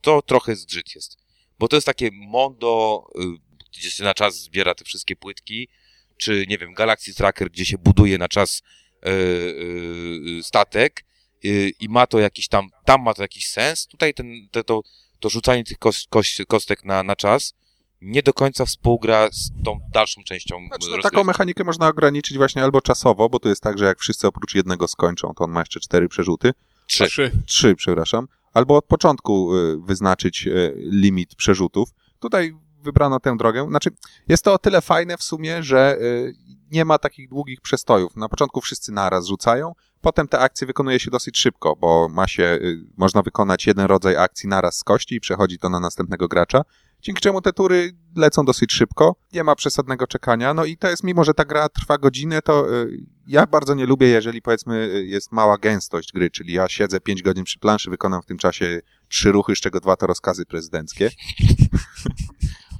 to 0.00 0.22
trochę 0.22 0.56
zgrzyt 0.56 0.94
jest. 0.94 1.18
Bo 1.58 1.68
to 1.68 1.76
jest 1.76 1.86
takie 1.86 2.10
mondo, 2.12 3.04
y, 3.20 3.24
gdzie 3.72 3.90
się 3.90 4.04
na 4.04 4.14
czas 4.14 4.36
zbiera 4.36 4.74
te 4.74 4.84
wszystkie 4.84 5.16
płytki, 5.16 5.68
czy 6.16 6.44
nie 6.48 6.58
wiem, 6.58 6.74
Galaxy 6.74 7.14
Tracker, 7.14 7.50
gdzie 7.50 7.64
się 7.64 7.78
buduje 7.78 8.18
na 8.18 8.28
czas 8.28 8.62
y, 9.06 9.10
y, 9.10 10.42
statek 10.42 11.04
y, 11.44 11.72
i 11.80 11.88
ma 11.88 12.06
to 12.06 12.18
jakiś 12.18 12.48
tam, 12.48 12.68
tam 12.84 13.02
ma 13.02 13.14
to 13.14 13.22
jakiś 13.22 13.48
sens. 13.48 13.86
Tutaj 13.86 14.14
ten, 14.14 14.48
te, 14.50 14.64
to, 14.64 14.82
to 15.20 15.28
rzucanie 15.28 15.64
tych 15.64 15.78
kos, 15.78 16.06
kos, 16.10 16.26
kostek 16.48 16.84
na, 16.84 17.02
na 17.02 17.16
czas 17.16 17.54
nie 18.00 18.22
do 18.22 18.32
końca 18.32 18.64
współgra 18.64 19.28
z 19.32 19.50
tą 19.64 19.80
dalszą 19.92 20.22
częścią 20.24 20.56
Znaczy, 20.68 20.88
no, 20.90 21.02
taką 21.02 21.24
mechanikę 21.24 21.64
można 21.64 21.88
ograniczyć 21.88 22.36
właśnie 22.36 22.62
albo 22.64 22.80
czasowo, 22.80 23.28
bo 23.28 23.38
to 23.38 23.48
jest 23.48 23.62
tak, 23.62 23.78
że 23.78 23.84
jak 23.84 23.98
wszyscy 23.98 24.26
oprócz 24.26 24.54
jednego 24.54 24.88
skończą, 24.88 25.34
to 25.34 25.44
on 25.44 25.50
ma 25.50 25.60
jeszcze 25.60 25.80
cztery 25.80 26.08
przerzuty. 26.08 26.52
Trzy. 26.86 27.06
Trzy. 27.06 27.32
Trzy, 27.46 27.74
przepraszam. 27.74 28.28
Albo 28.54 28.76
od 28.76 28.84
początku 28.84 29.56
y, 29.56 29.78
wyznaczyć 29.78 30.46
y, 30.46 30.74
limit 30.76 31.34
przerzutów. 31.34 31.88
Tutaj 32.18 32.54
wybrano 32.82 33.20
tę 33.20 33.36
drogę. 33.36 33.66
Znaczy, 33.68 33.90
jest 34.28 34.44
to 34.44 34.52
o 34.52 34.58
tyle 34.58 34.80
fajne 34.80 35.16
w 35.16 35.22
sumie, 35.22 35.62
że 35.62 35.98
y, 36.00 36.34
nie 36.70 36.84
ma 36.84 36.98
takich 36.98 37.28
długich 37.28 37.60
przestojów. 37.60 38.16
Na 38.16 38.28
początku 38.28 38.60
wszyscy 38.60 38.92
naraz 38.92 39.26
rzucają, 39.26 39.72
potem 40.00 40.28
te 40.28 40.38
akcje 40.38 40.66
wykonuje 40.66 41.00
się 41.00 41.10
dosyć 41.10 41.38
szybko, 41.38 41.76
bo 41.76 42.08
ma 42.08 42.28
się, 42.28 42.42
y, 42.42 42.84
można 42.96 43.22
wykonać 43.22 43.66
jeden 43.66 43.86
rodzaj 43.86 44.16
akcji 44.16 44.48
naraz 44.48 44.78
z 44.78 44.84
kości 44.84 45.14
i 45.14 45.20
przechodzi 45.20 45.58
to 45.58 45.68
na 45.68 45.80
następnego 45.80 46.28
gracza. 46.28 46.62
Dzięki 47.02 47.20
czemu 47.22 47.40
te 47.40 47.52
tury 47.52 47.92
lecą 48.16 48.44
dosyć 48.44 48.72
szybko, 48.72 49.16
nie 49.32 49.44
ma 49.44 49.54
przesadnego 49.54 50.06
czekania. 50.06 50.54
No 50.54 50.64
i 50.64 50.76
to 50.76 50.88
jest, 50.90 51.04
mimo 51.04 51.24
że 51.24 51.34
ta 51.34 51.44
gra 51.44 51.68
trwa 51.68 51.98
godzinę, 51.98 52.42
to 52.42 52.74
y, 52.82 52.98
ja 53.26 53.46
bardzo 53.46 53.74
nie 53.74 53.86
lubię, 53.86 54.06
jeżeli 54.06 54.42
powiedzmy 54.42 54.76
y, 54.94 55.06
jest 55.06 55.32
mała 55.32 55.58
gęstość 55.58 56.12
gry, 56.12 56.30
czyli 56.30 56.52
ja 56.52 56.68
siedzę 56.68 57.00
5 57.00 57.22
godzin 57.22 57.44
przy 57.44 57.58
planszy, 57.58 57.90
wykonam 57.90 58.22
w 58.22 58.26
tym 58.26 58.38
czasie 58.38 58.80
trzy 59.08 59.32
ruchy, 59.32 59.56
z 59.56 59.58
czego 59.60 59.80
dwa 59.80 59.96
to 59.96 60.06
rozkazy 60.06 60.46
prezydenckie. 60.46 61.10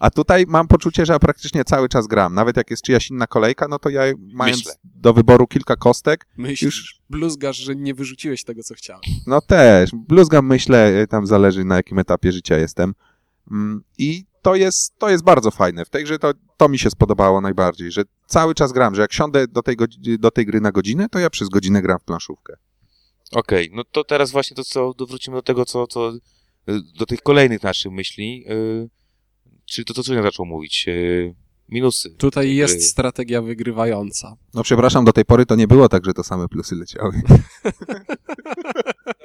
A 0.00 0.10
tutaj 0.10 0.44
mam 0.48 0.68
poczucie, 0.68 1.06
że 1.06 1.12
ja 1.12 1.18
praktycznie 1.18 1.64
cały 1.64 1.88
czas 1.88 2.06
gram. 2.06 2.34
Nawet 2.34 2.56
jak 2.56 2.70
jest 2.70 2.82
czyjaś 2.82 3.10
inna 3.10 3.26
kolejka, 3.26 3.68
no 3.68 3.78
to 3.78 3.88
ja 3.88 4.02
mając 4.32 4.58
Myślę. 4.58 4.72
do 4.84 5.14
wyboru 5.14 5.46
kilka 5.46 5.76
kostek, 5.76 6.26
Myślisz, 6.36 6.62
Już- 6.62 7.00
bluzgasz, 7.10 7.56
że 7.56 7.76
nie 7.76 7.94
wyrzuciłeś 7.94 8.44
tego, 8.44 8.62
co 8.62 8.74
chciałeś. 8.74 9.06
no 9.26 9.40
też, 9.40 9.90
bluzgam 9.94 10.46
myślę, 10.46 11.00
y, 11.02 11.06
tam 11.06 11.26
zależy 11.26 11.64
na 11.64 11.76
jakim 11.76 11.98
etapie 11.98 12.32
życia 12.32 12.58
jestem. 12.58 12.94
Mm, 13.50 13.82
I 13.98 14.24
to 14.42 14.54
jest, 14.54 14.98
to 14.98 15.08
jest 15.10 15.24
bardzo 15.24 15.50
fajne. 15.50 15.84
W 15.84 15.90
tej 15.90 16.04
grze 16.04 16.18
to, 16.18 16.32
to 16.56 16.68
mi 16.68 16.78
się 16.78 16.90
spodobało 16.90 17.40
najbardziej, 17.40 17.90
że 17.92 18.02
cały 18.26 18.54
czas 18.54 18.72
gram, 18.72 18.94
że 18.94 19.02
jak 19.02 19.12
siądę 19.12 19.46
do 19.48 19.62
tej, 19.62 19.76
do 20.18 20.30
tej 20.30 20.46
gry 20.46 20.60
na 20.60 20.72
godzinę, 20.72 21.08
to 21.08 21.18
ja 21.18 21.30
przez 21.30 21.48
godzinę 21.48 21.82
gram 21.82 21.98
w 21.98 22.04
planszówkę. 22.04 22.54
Okej, 23.32 23.70
no 23.74 23.82
to 23.92 24.04
teraz 24.04 24.30
właśnie 24.30 24.56
to, 24.56 24.64
co 24.64 24.94
do- 24.94 25.06
wrócimy 25.06 25.36
do 25.36 25.42
tego, 25.42 25.64
co, 25.64 25.86
co 25.86 26.12
y, 26.14 26.20
do 26.98 27.06
tych 27.06 27.22
kolejnych 27.22 27.62
naszych 27.62 27.92
myśli. 27.92 28.44
y, 28.50 28.88
Czyli 29.66 29.84
to, 29.84 29.94
to 29.94 30.02
co 30.02 30.14
ja 30.14 30.22
zaczął 30.22 30.46
mówić. 30.46 30.84
y, 30.88 31.34
Minusy. 31.68 32.10
Tutaj 32.10 32.44
tej 32.46 32.56
jest 32.56 32.74
gry. 32.74 32.82
strategia 32.84 33.42
wygrywająca. 33.42 34.36
No 34.54 34.62
przepraszam, 34.62 35.04
do 35.04 35.12
tej 35.12 35.24
pory 35.24 35.46
to 35.46 35.56
nie 35.56 35.66
było 35.66 35.88
tak, 35.88 36.04
że 36.04 36.12
to 36.14 36.24
same 36.24 36.48
plusy 36.48 36.74
leciały. 36.76 37.12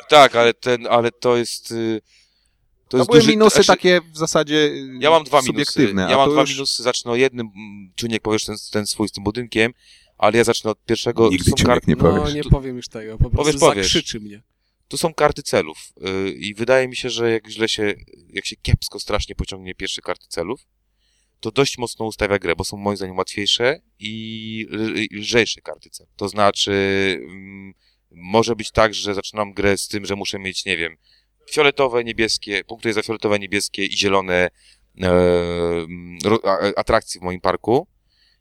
Tak, 0.10 0.36
ale, 0.36 0.54
ten, 0.54 0.88
ale 0.88 1.12
to 1.12 1.38
jest. 1.38 1.72
y, 1.72 2.02
To 2.94 2.98
jest 2.98 3.10
były 3.10 3.20
duży, 3.20 3.32
minusy 3.32 3.56
znaczy, 3.56 3.68
takie 3.68 4.02
w 4.14 4.18
zasadzie 4.18 4.56
y, 4.56 4.98
Ja 5.00 5.10
mam 5.10 5.24
dwa 5.24 5.42
minusy. 5.42 5.48
subiektywne. 5.48 6.08
Ja 6.12 6.18
mam 6.18 6.32
dwa 6.32 6.42
już 6.42 6.50
minusy. 6.52 6.84
Zacznę 6.84 7.12
o 7.12 7.16
jednym. 7.16 7.48
Czuniek 7.96 8.22
powiesz 8.22 8.46
ten, 8.46 8.56
ten 8.72 8.88
swój 8.88 9.08
z 9.10 9.12
tym 9.12 9.24
budynkiem, 9.24 9.74
ale 10.18 10.38
ja 10.38 10.44
zacznę 10.44 10.72
od 10.72 10.86
pierwszego. 10.86 11.30
Nigdy 11.30 11.50
są 11.50 11.56
karty- 11.66 11.88
nie 11.88 11.96
No, 11.96 12.02
powiesz. 12.20 12.34
nie 12.34 12.44
powiem 12.44 12.76
już 12.78 12.88
tego, 12.88 13.12
po 13.18 13.30
prostu 13.30 13.38
Powiesz, 13.38 13.56
powiesz. 13.60 13.86
zakrzyczy 13.86 14.20
mnie. 14.20 14.42
To 14.88 14.98
są 14.98 15.14
karty 15.14 15.44
celów. 15.44 15.78
y, 16.28 16.32
I 16.32 16.54
wydaje 16.56 16.88
mi 16.88 16.96
się, 16.96 17.10
że 17.10 17.32
jak 17.32 17.48
źle 17.50 17.70
się, 17.70 17.94
jak 18.30 18.46
się 18.46 18.56
kiepsko 18.56 19.00
strasznie 19.00 19.36
pociągnie 19.36 19.76
pierwsze 19.76 20.02
karty 20.02 20.26
celów, 20.30 20.62
to 21.40 21.52
dość 21.52 21.78
mocno 21.78 22.06
ustawia 22.06 22.40
grę, 22.40 22.56
bo 22.56 22.64
są 22.64 22.78
moim 22.78 22.98
zdaniem 22.98 23.18
łatwiejsze 23.18 23.82
i 24.00 24.68
lżejsze 25.12 25.62
karty 25.62 25.90
celów. 25.90 26.14
To 26.16 26.30
znaczy, 26.30 26.72
mm, 27.24 27.74
może 28.12 28.56
być 28.56 28.72
tak, 28.72 28.94
że 28.94 29.14
zaczynam 29.14 29.54
grę 29.54 29.78
z 29.78 29.88
tym, 29.88 30.06
że 30.06 30.16
muszę 30.16 30.40
mieć, 30.40 30.66
nie 30.66 30.78
wiem, 30.78 30.98
fioletowe, 31.52 32.04
niebieskie, 32.04 32.64
punktuję 32.64 32.94
za 32.94 33.04
fioletowe, 33.04 33.40
niebieskie 33.40 33.86
i 33.86 33.98
zielone 33.98 34.50
e, 35.02 35.12
a- 36.44 36.76
atrakcje 36.76 37.22
w 37.22 37.24
moim 37.24 37.42
parku 37.42 37.88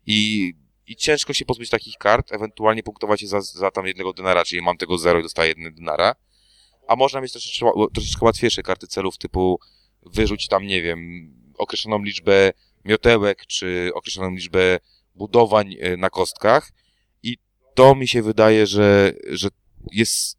i 0.07 0.53
i 0.87 0.97
ciężko 0.97 1.33
się 1.33 1.45
pozbyć 1.45 1.71
takich 1.71 1.97
kart, 1.99 2.33
ewentualnie 2.33 2.83
punktować 2.83 3.23
je 3.23 3.29
za, 3.29 3.41
za 3.41 3.71
tam 3.71 3.87
jednego 3.87 4.13
denara, 4.13 4.45
czyli 4.45 4.63
mam 4.63 4.77
tego 4.77 4.99
zero 4.99 5.21
i 5.21 5.23
dostaję 5.23 5.49
jeden 5.49 5.75
denara. 5.75 6.15
A 6.89 6.97
można 6.97 7.21
mieć 7.21 7.33
troszeczkę, 7.33 7.71
troszeczkę 7.95 8.27
łatwiejsze 8.27 8.63
karty 8.63 8.87
celów 8.87 9.19
typu 9.19 9.61
wyrzuć 10.03 10.49
tam, 10.49 10.67
nie 10.67 10.83
wiem, 10.83 11.31
określoną 11.59 12.05
liczbę 12.05 12.53
miotełek, 12.85 13.47
czy 13.47 13.91
określoną 13.95 14.31
liczbę 14.31 14.79
budowań 15.15 15.77
e, 15.81 15.97
na 15.97 16.11
kostkach. 16.11 16.73
I 17.23 17.39
to 17.75 17.95
mi 17.95 18.09
się 18.09 18.23
wydaje, 18.23 18.67
że, 18.67 19.13
że 19.31 19.49
jest... 19.93 20.39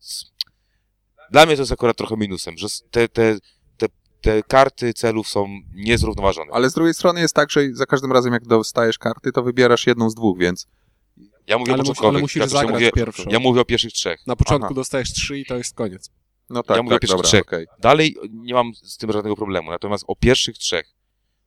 Dla 1.34 1.46
mnie 1.46 1.56
to 1.56 1.62
jest 1.62 1.72
akurat 1.72 1.98
trochę 1.98 2.18
minusem, 2.18 2.58
że 2.58 2.68
te, 2.92 3.08
te, 3.08 3.38
te, 3.78 3.86
te 4.22 4.44
karty 4.44 4.94
celów 4.94 5.28
są 5.30 5.48
niezrównoważone. 5.74 6.52
Ale 6.54 6.70
z 6.70 6.74
drugiej 6.74 6.94
strony 6.94 7.20
jest 7.22 7.36
tak, 7.36 7.52
że 7.52 7.62
za 7.74 7.86
każdym 7.86 8.12
razem 8.12 8.34
jak 8.34 8.48
dostajesz 8.48 8.98
karty, 8.98 9.32
to 9.32 9.44
wybierasz 9.44 9.88
jedną 9.88 10.10
z 10.10 10.16
dwóch, 10.16 10.40
więc 10.40 10.68
Ja 11.48 11.58
mówię 11.58 11.74
Ale, 11.74 11.82
o 11.82 11.84
musi, 11.84 11.90
początkowych, 11.90 12.10
ale 12.16 12.22
musisz 12.22 12.40
ja, 12.42 12.48
zagrać 12.48 12.74
mówię, 12.74 12.92
pierwszą. 12.92 13.24
ja 13.30 13.40
mówię 13.40 13.62
o 13.62 13.66
pierwszych 13.66 13.92
trzech. 13.94 14.28
Na 14.28 14.36
początku 14.36 14.66
Aha. 14.66 14.76
dostajesz 14.76 15.14
trzy 15.14 15.40
i 15.40 15.46
to 15.46 15.58
jest 15.58 15.76
koniec. 15.76 16.10
no 16.50 16.64
tak, 16.64 16.78
Ja 16.78 16.84
mówię 16.84 16.96
o 16.96 17.00
tak, 17.00 17.02
pierwszych 17.02 17.18
dobra, 17.18 17.28
trzech. 17.30 17.42
okej. 17.42 17.66
Dalej 17.80 18.16
nie 18.34 18.54
mam 18.54 18.72
z 18.84 18.98
tym 18.98 19.12
żadnego 19.12 19.36
problemu. 19.36 19.72
Natomiast 19.72 20.04
o 20.08 20.16
pierwszych 20.16 20.58
trzech, 20.58 20.86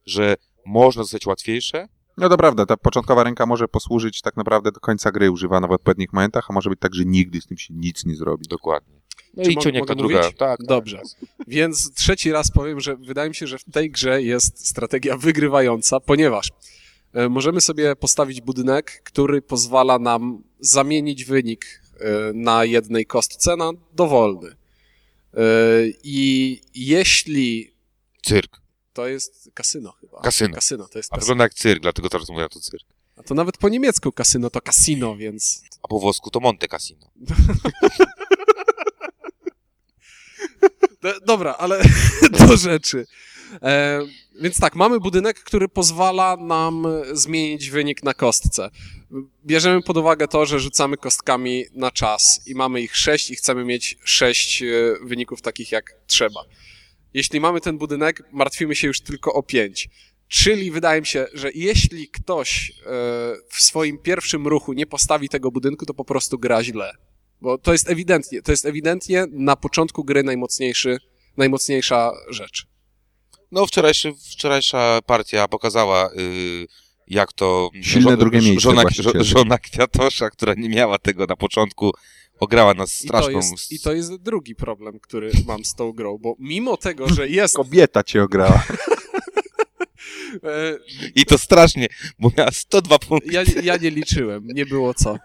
że 0.06 0.36
można 0.66 1.02
zostać 1.02 1.26
łatwiejsze, 1.26 1.88
No 2.18 2.28
to 2.28 2.36
prawda, 2.36 2.66
ta 2.66 2.76
początkowa 2.76 3.24
ręka 3.24 3.46
może 3.46 3.68
posłużyć 3.68 4.20
tak 4.20 4.36
naprawdę 4.36 4.72
do 4.72 4.80
końca 4.80 5.10
gry, 5.12 5.30
używana 5.30 5.66
w 5.68 5.72
odpowiednich 5.72 6.12
momentach, 6.12 6.46
a 6.50 6.52
może 6.52 6.70
być 6.70 6.80
tak, 6.80 6.94
że 6.94 7.04
nigdy 7.04 7.40
z 7.40 7.46
tym 7.46 7.58
się 7.58 7.74
nic 7.74 8.04
nie 8.04 8.14
zrobi. 8.16 8.48
dokładnie. 8.48 8.95
No 9.36 9.44
Czy 9.44 9.52
i 9.52 9.54
mo- 9.54 9.60
ciągnie 9.62 9.80
mogę 9.80 9.94
ta 9.94 9.98
druga. 9.98 10.18
mówić? 10.22 10.36
Tak, 10.38 10.62
Dobrze. 10.62 11.02
Więc 11.46 11.94
trzeci 11.94 12.32
raz 12.32 12.50
powiem, 12.50 12.80
że 12.80 12.96
wydaje 12.96 13.28
mi 13.28 13.34
się, 13.34 13.46
że 13.46 13.58
w 13.58 13.64
tej 13.72 13.90
grze 13.90 14.22
jest 14.22 14.68
strategia 14.68 15.16
wygrywająca, 15.16 16.00
ponieważ 16.00 16.48
e, 17.12 17.28
możemy 17.28 17.60
sobie 17.60 17.96
postawić 17.96 18.40
budynek, 18.40 19.02
który 19.04 19.42
pozwala 19.42 19.98
nam 19.98 20.42
zamienić 20.60 21.24
wynik 21.24 21.82
e, 22.00 22.06
na 22.34 22.64
jednej 22.64 23.06
kostce 23.06 23.56
na 23.56 23.70
dowolny. 23.92 24.48
E, 25.34 25.38
I 26.04 26.60
jeśli 26.74 27.74
Cyrk. 28.22 28.60
to 28.92 29.06
jest 29.06 29.50
kasyno 29.54 29.92
chyba. 29.92 30.20
Kasyno. 30.20 30.54
Kasyno 30.54 30.88
to 30.88 30.98
jest 30.98 31.12
A 31.12 31.16
wygląda 31.18 31.44
jak 31.44 31.54
cyrk, 31.54 31.82
dlatego 31.82 32.08
teraz 32.08 32.28
mówię 32.28 32.48
to 32.48 32.60
cyrk. 32.60 32.84
A 33.16 33.22
to 33.22 33.34
nawet 33.34 33.56
po 33.58 33.68
niemiecku 33.68 34.12
kasyno 34.12 34.50
to 34.50 34.60
casino, 34.60 35.16
więc 35.16 35.62
A 35.82 35.88
po 35.88 35.98
włosku 35.98 36.30
to 36.30 36.40
Monte 36.40 36.68
Cassino. 36.68 37.10
D- 41.06 41.20
Dobra, 41.26 41.54
ale 41.58 41.82
do 42.38 42.56
rzeczy. 42.56 43.06
E, 43.62 44.00
więc 44.40 44.60
tak, 44.60 44.74
mamy 44.74 45.00
budynek, 45.00 45.40
który 45.40 45.68
pozwala 45.68 46.36
nam 46.36 46.86
zmienić 47.12 47.70
wynik 47.70 48.02
na 48.02 48.14
kostce. 48.14 48.70
Bierzemy 49.46 49.82
pod 49.82 49.96
uwagę 49.96 50.28
to, 50.28 50.46
że 50.46 50.60
rzucamy 50.60 50.96
kostkami 50.96 51.64
na 51.74 51.90
czas 51.90 52.40
i 52.46 52.54
mamy 52.54 52.80
ich 52.80 52.96
sześć 52.96 53.30
i 53.30 53.36
chcemy 53.36 53.64
mieć 53.64 53.98
sześć 54.04 54.62
e, 54.62 54.66
wyników 55.02 55.42
takich 55.42 55.72
jak 55.72 55.94
trzeba. 56.06 56.40
Jeśli 57.14 57.40
mamy 57.40 57.60
ten 57.60 57.78
budynek, 57.78 58.22
martwimy 58.32 58.76
się 58.76 58.86
już 58.86 59.00
tylko 59.00 59.32
o 59.34 59.42
pięć. 59.42 59.88
Czyli 60.28 60.70
wydaje 60.70 61.00
mi 61.00 61.06
się, 61.06 61.26
że 61.34 61.50
jeśli 61.54 62.08
ktoś 62.08 62.70
e, 62.70 62.74
w 63.48 63.60
swoim 63.60 63.98
pierwszym 63.98 64.46
ruchu 64.46 64.72
nie 64.72 64.86
postawi 64.86 65.28
tego 65.28 65.50
budynku, 65.50 65.86
to 65.86 65.94
po 65.94 66.04
prostu 66.04 66.38
gra 66.38 66.64
źle. 66.64 66.92
Bo 67.40 67.58
to 67.58 67.72
jest 67.72 67.90
ewidentnie, 67.90 68.42
to 68.42 68.52
jest 68.52 68.66
ewidentnie 68.66 69.24
na 69.30 69.56
początku 69.56 70.04
gry 70.04 70.22
najmocniejszy, 70.22 70.98
najmocniejsza 71.36 72.12
rzecz. 72.28 72.66
No 73.52 73.66
wczorajszy, 73.66 74.12
wczorajsza 74.32 75.00
partia 75.06 75.48
pokazała, 75.48 76.10
y, 76.12 76.66
jak 77.06 77.32
to... 77.32 77.70
Silne 77.82 78.16
drugie 78.16 78.40
miejsce 78.40 78.60
Żona, 78.60 78.82
właścicieli. 78.82 79.24
żona 79.24 79.58
Kwiatosza, 79.58 80.30
która 80.30 80.54
nie 80.54 80.68
miała 80.68 80.98
tego 80.98 81.26
na 81.26 81.36
początku, 81.36 81.92
ograła 82.40 82.74
nas 82.74 83.04
I 83.04 83.08
to, 83.08 83.08
straszną... 83.08 83.38
jest, 83.38 83.72
I 83.72 83.80
to 83.80 83.92
jest 83.92 84.16
drugi 84.16 84.54
problem, 84.54 85.00
który 85.00 85.30
mam 85.46 85.64
z 85.64 85.74
tą 85.74 85.92
grą, 85.92 86.18
bo 86.18 86.36
mimo 86.38 86.76
tego, 86.76 87.08
że 87.08 87.28
jest... 87.38 87.56
Kobieta 87.56 88.04
cię 88.04 88.22
ograła. 88.22 88.64
E, 90.34 90.78
I 91.14 91.24
to 91.26 91.38
strasznie, 91.38 91.86
bo 92.18 92.30
miała 92.38 92.50
102 92.52 92.98
punkty. 92.98 93.28
ja, 93.32 93.42
ja 93.62 93.76
nie 93.76 93.90
liczyłem, 93.90 94.46
nie 94.46 94.66
było 94.66 94.94
co. 94.94 95.16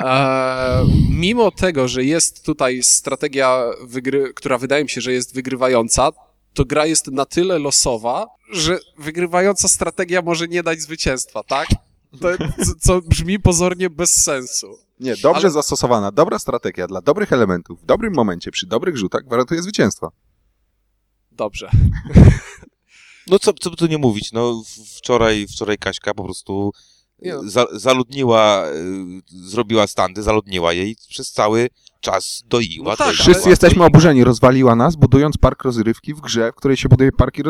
E, 0.00 0.84
mimo 1.10 1.50
tego, 1.50 1.88
że 1.88 2.04
jest 2.04 2.44
tutaj 2.44 2.82
strategia, 2.82 3.64
wygry, 3.82 4.34
która 4.34 4.58
wydaje 4.58 4.84
mi 4.84 4.90
się, 4.90 5.00
że 5.00 5.12
jest 5.12 5.34
wygrywająca, 5.34 6.10
to 6.54 6.64
gra 6.64 6.86
jest 6.86 7.06
na 7.06 7.24
tyle 7.24 7.58
losowa, 7.58 8.26
że 8.52 8.78
wygrywająca 8.98 9.68
strategia 9.68 10.22
może 10.22 10.48
nie 10.48 10.62
dać 10.62 10.80
zwycięstwa, 10.80 11.42
tak? 11.42 11.68
To, 12.20 12.28
co- 12.64 12.74
co 12.80 13.00
brzmi 13.00 13.40
pozornie 13.40 13.90
bez 13.90 14.22
sensu. 14.22 14.78
Nie, 15.00 15.16
dobrze 15.16 15.40
Ale- 15.40 15.50
zastosowana, 15.50 16.12
dobra 16.12 16.38
strategia 16.38 16.86
dla 16.86 17.00
dobrych 17.00 17.32
elementów, 17.32 17.82
w 17.82 17.84
dobrym 17.86 18.14
momencie, 18.14 18.50
przy 18.50 18.66
dobrych 18.66 18.96
rzutach 18.96 19.24
gwarantuje 19.24 19.62
zwycięstwo. 19.62 20.12
Dobrze. 21.32 21.70
No 23.26 23.38
co, 23.38 23.52
co 23.52 23.70
by 23.70 23.76
tu 23.76 23.86
nie 23.86 23.98
mówić, 23.98 24.32
no 24.32 24.62
wczoraj, 24.96 25.46
wczoraj 25.46 25.78
Kaśka 25.78 26.14
po 26.14 26.24
prostu 26.24 26.72
no. 27.22 27.42
za, 27.50 27.66
zaludniła, 27.72 28.66
y, 28.68 29.20
zrobiła 29.26 29.86
standy, 29.86 30.22
zaludniła 30.22 30.72
jej 30.72 30.90
i 30.90 30.96
przez 31.08 31.32
cały 31.32 31.68
czas 32.00 32.42
doiła. 32.46 32.90
No 32.90 32.96
tak, 32.96 33.06
doiła, 33.06 33.22
Wszyscy 33.22 33.48
jesteśmy 33.50 33.84
oburzeni, 33.84 34.24
rozwaliła 34.24 34.76
nas, 34.76 34.96
budując 34.96 35.36
park 35.38 35.62
rozrywki 35.64 36.14
w 36.14 36.20
grze, 36.20 36.52
w 36.52 36.54
której 36.54 36.76
się 36.76 36.88
buduje 36.88 37.12
parki 37.12 37.42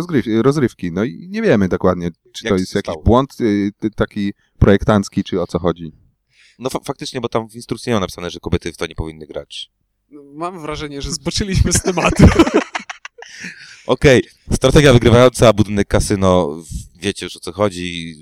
rozrywki. 0.43 0.93
No 0.93 1.05
i 1.05 1.29
nie 1.31 1.43
wiemy 1.43 1.69
dokładnie, 1.69 2.11
czy 2.33 2.45
Jak 2.45 2.53
to 2.55 2.59
jest 2.59 2.75
jakiś 2.75 2.91
stało? 2.93 3.03
błąd 3.05 3.41
y, 3.41 3.73
taki 3.97 4.33
projektancki, 4.59 5.25
czy 5.25 5.41
o 5.41 5.47
co 5.47 5.59
chodzi. 5.59 5.93
No 6.59 6.71
fa- 6.71 6.81
faktycznie, 6.85 7.21
bo 7.21 7.29
tam 7.29 7.49
w 7.49 7.55
instrukcji 7.55 7.91
nie 7.91 7.95
ma 7.95 8.01
napisane, 8.01 8.31
że 8.31 8.41
kobiety 8.41 8.73
w 8.73 8.77
to 8.77 8.87
nie 8.87 8.95
powinny 8.95 9.27
grać. 9.27 9.71
Mam 10.35 10.61
wrażenie, 10.61 11.03
że 11.03 11.13
zboczyliśmy 11.21 11.73
z 11.73 11.83
tematu. 11.83 12.25
Okej, 13.87 14.23
strategia 14.53 14.93
wygrywająca, 14.93 15.53
budynek 15.53 15.89
kasyno, 15.89 16.57
wiecie 16.97 17.27
już 17.27 17.37
o 17.37 17.41
co 17.41 17.53
chodzi. 17.53 18.15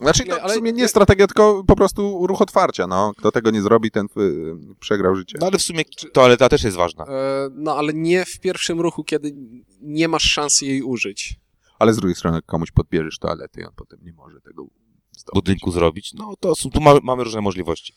Znaczy, 0.00 0.24
Nie, 0.24 0.36
to 0.36 0.48
w 0.48 0.52
sumie 0.52 0.72
nie 0.72 0.88
strategia, 0.88 1.26
tylko 1.26 1.64
po 1.66 1.76
prostu 1.76 2.26
ruch 2.26 2.42
otwarcia, 2.42 2.86
no. 2.86 3.12
Kto 3.16 3.32
tego 3.32 3.50
nie 3.50 3.62
zrobi, 3.62 3.90
ten 3.90 4.06
y, 4.18 4.74
przegrał 4.80 5.16
życie. 5.16 5.38
No 5.40 5.46
ale 5.46 5.58
w 5.58 5.62
sumie 5.62 5.82
toaleta 6.12 6.48
też 6.48 6.62
jest 6.64 6.76
ważna. 6.76 7.04
E, 7.04 7.48
No, 7.54 7.76
ale 7.76 7.92
nie 7.92 8.24
w 8.24 8.40
pierwszym 8.40 8.80
ruchu, 8.80 9.04
kiedy 9.04 9.34
nie 9.80 10.08
masz 10.08 10.22
szansy 10.22 10.66
jej 10.66 10.82
użyć. 10.82 11.34
Ale 11.78 11.94
z 11.94 11.96
drugiej 11.96 12.14
strony, 12.16 12.36
jak 12.36 12.46
komuś 12.46 12.70
podbierzesz 12.70 13.18
toalety 13.18 13.60
i 13.60 13.64
on 13.64 13.72
potem 13.76 13.98
nie 14.02 14.12
może 14.12 14.40
tego 14.40 14.66
zdobyć. 15.12 15.34
budynku 15.34 15.70
zrobić, 15.70 16.14
no 16.14 16.34
to 16.40 16.54
są- 16.54 16.70
tu 16.70 16.80
mamy, 16.80 17.00
mamy 17.02 17.24
różne 17.24 17.40
możliwości. 17.40 17.94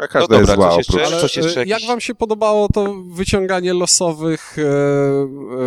A 0.00 0.08
każda 0.08 0.38
No 0.40 0.46
dobra, 0.46 0.54
jest 0.54 0.54
zła 0.54 0.68
coś 0.68 0.76
jeszcze? 0.88 1.02
oprócz... 1.06 1.20
Coś 1.20 1.36
jeszcze 1.36 1.56
e, 1.56 1.58
jak 1.60 1.68
jakiś- 1.68 1.86
wam 1.88 2.00
się 2.00 2.14
podobało 2.14 2.68
to 2.74 2.94
wyciąganie 2.94 3.74
losowych 3.74 4.56
e, 4.58 4.62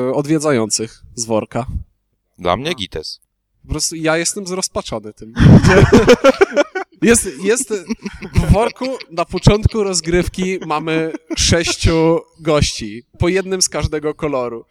e, 0.10 0.14
odwiedzających 0.14 1.02
z 1.16 1.26
worka? 1.26 1.66
Dla 2.38 2.58
mnie 2.58 2.74
gites. 2.74 3.20
Po 3.64 3.70
prostu 3.70 3.96
ja 3.96 4.18
jestem 4.18 4.48
zrozpaczony 4.48 5.14
tym. 5.14 5.34
Jest, 7.02 7.30
jest 7.44 7.74
w 8.34 8.52
worku 8.52 8.86
na 9.12 9.26
początku 9.26 9.84
rozgrywki 9.84 10.60
mamy 10.66 11.12
sześciu 11.38 12.20
gości, 12.40 13.04
po 13.20 13.28
jednym 13.28 13.62
z 13.62 13.70
każdego 13.70 14.14
koloru. 14.14 14.66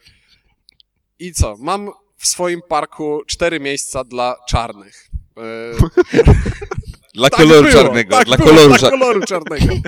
I 1.19 1.33
co? 1.33 1.57
Mam 1.59 1.91
w 2.17 2.27
swoim 2.27 2.61
parku 2.69 3.21
cztery 3.27 3.61
miejsca 3.61 4.05
dla 4.05 4.37
czarnych. 4.49 5.11
Dla 7.15 7.31
tak 7.31 7.41
koloru 7.41 7.63
było, 7.63 7.73
czarnego, 7.73 8.17
tak 8.17 8.27
dla 8.27 8.37
było, 8.37 8.49
koloru 8.49 8.69
dla 8.69 8.79
czarnego. 8.79 9.05
koloru 9.05 9.27
czarnego. 9.27 9.75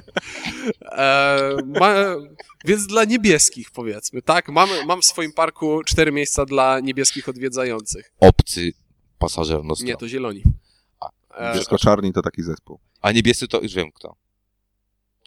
E, 0.92 1.56
ma, 1.80 1.94
więc 2.64 2.86
dla 2.86 3.04
niebieskich, 3.04 3.70
powiedzmy, 3.70 4.22
tak? 4.22 4.48
Mam, 4.48 4.68
mam 4.86 5.02
w 5.02 5.04
swoim 5.04 5.32
parku 5.32 5.82
cztery 5.84 6.12
miejsca 6.12 6.44
dla 6.46 6.80
niebieskich 6.80 7.28
odwiedzających. 7.28 8.12
Obcy 8.20 8.72
pasażer 9.18 9.64
nostra. 9.64 9.86
Nie, 9.86 9.96
to 9.96 10.08
zieloni. 10.08 10.42
A, 11.00 11.08
E, 11.34 11.48
Niebiesko-czarni 11.48 12.12
to 12.12 12.22
taki 12.22 12.42
zespół. 12.42 12.78
A 13.00 13.12
niebiescy 13.12 13.48
to 13.48 13.60
już 13.60 13.74
wiem 13.74 13.92
kto. 13.92 14.16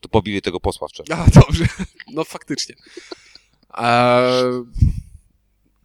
To 0.02 0.10
pobili 0.10 0.42
tego 0.42 0.60
posła 0.60 0.88
wczoraj. 0.88 1.20
A, 1.22 1.40
dobrze. 1.40 1.66
No 2.14 2.24
faktycznie. 2.24 2.76
E, 3.78 4.32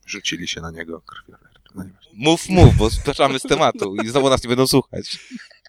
Rzucili 0.07 0.48
się 0.48 0.61
na 0.61 0.70
niego 0.70 1.01
krwiożerczy. 1.01 1.61
No. 1.75 1.85
Mów, 2.12 2.48
mów, 2.48 2.77
bo 2.77 2.90
spaczamy 2.90 3.38
z 3.38 3.42
tematu 3.42 3.96
i 4.05 4.09
znowu 4.09 4.29
nas 4.31 4.44
nie 4.44 4.48
będą 4.48 4.66
słuchać. 4.66 5.18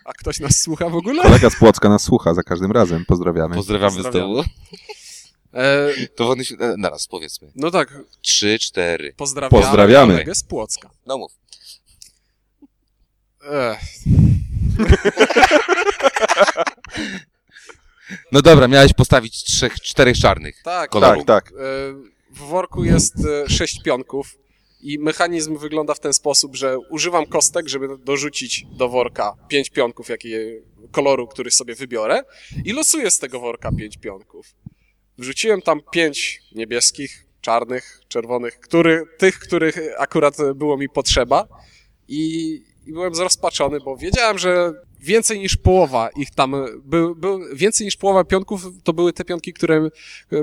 A 0.05 0.13
ktoś 0.13 0.39
nas 0.39 0.59
słucha 0.59 0.89
w 0.89 0.95
ogóle? 0.95 1.23
Kolega 1.23 1.49
z 1.49 1.55
Płocka 1.55 1.89
nas 1.89 2.03
słucha 2.03 2.33
za 2.33 2.43
każdym 2.43 2.71
razem. 2.71 3.05
Pozdrawiamy. 3.05 3.55
Pozdrawiamy, 3.55 3.95
Pozdrawiamy. 3.95 4.33
znowu. 4.33 4.49
E, 5.53 5.89
To 6.15 6.25
wodny 6.25 6.43
e, 6.59 6.75
naraz 6.77 7.07
powiedzmy. 7.07 7.51
no 7.55 7.71
tak, 7.71 7.99
Trzy, 8.21 8.59
cztery. 8.59 9.13
pozdrawiamy, 9.17 9.63
Pozdrawiamy. 9.63 10.13
kolegę 10.13 10.35
z 10.35 10.43
Płocka. 10.43 10.89
No 11.05 11.17
mów. 11.17 11.31
Ech, 13.51 13.79
No 18.31 18.41
dobra, 18.41 18.67
miałeś 18.67 18.93
postawić 18.93 19.43
trzech, 19.43 19.75
czterech 19.81 20.17
czarnych. 20.17 20.61
tak, 20.63 20.89
Kolorów. 20.89 21.25
Tak, 21.25 21.43
tak. 21.51 21.53
E, 21.59 21.63
W 22.31 22.37
worku 22.39 22.83
jest 22.83 23.15
e, 23.25 23.49
sześć 23.49 23.81
pionków 23.83 24.35
i 24.83 24.99
mechanizm 24.99 25.57
wygląda 25.57 25.93
w 25.93 25.99
ten 25.99 26.13
sposób, 26.13 26.55
że 26.55 26.79
używam 26.79 27.25
kostek, 27.25 27.69
żeby 27.69 27.87
dorzucić 27.97 28.65
do 28.77 28.89
worka 28.89 29.33
pięć 29.47 29.69
pionków, 29.69 30.09
jakie 30.09 30.61
koloru, 30.91 31.27
który 31.27 31.51
sobie 31.51 31.75
wybiorę 31.75 32.23
i 32.65 32.73
losuję 32.73 33.11
z 33.11 33.19
tego 33.19 33.39
worka 33.39 33.71
pięć 33.77 33.97
pionków. 33.97 34.55
Wrzuciłem 35.17 35.61
tam 35.61 35.81
pięć 35.91 36.41
niebieskich, 36.55 37.25
czarnych, 37.41 38.01
czerwonych, 38.07 38.59
który, 38.59 39.03
tych, 39.17 39.39
których 39.39 39.79
akurat 39.97 40.37
było 40.55 40.77
mi 40.77 40.89
potrzeba 40.89 41.47
i, 42.07 42.53
i 42.85 42.93
byłem 42.93 43.15
zrozpaczony, 43.15 43.79
bo 43.85 43.97
wiedziałem, 43.97 44.37
że 44.37 44.73
więcej 45.03 45.39
niż 45.39 45.57
połowa 45.57 46.09
ich 46.09 46.31
tam, 46.31 46.55
był, 46.85 47.15
był, 47.15 47.39
więcej 47.55 47.85
niż 47.85 47.97
połowa 47.97 48.23
pionków 48.23 48.65
to 48.83 48.93
były 48.93 49.13
te 49.13 49.25
pionki, 49.25 49.53
które 49.53 49.89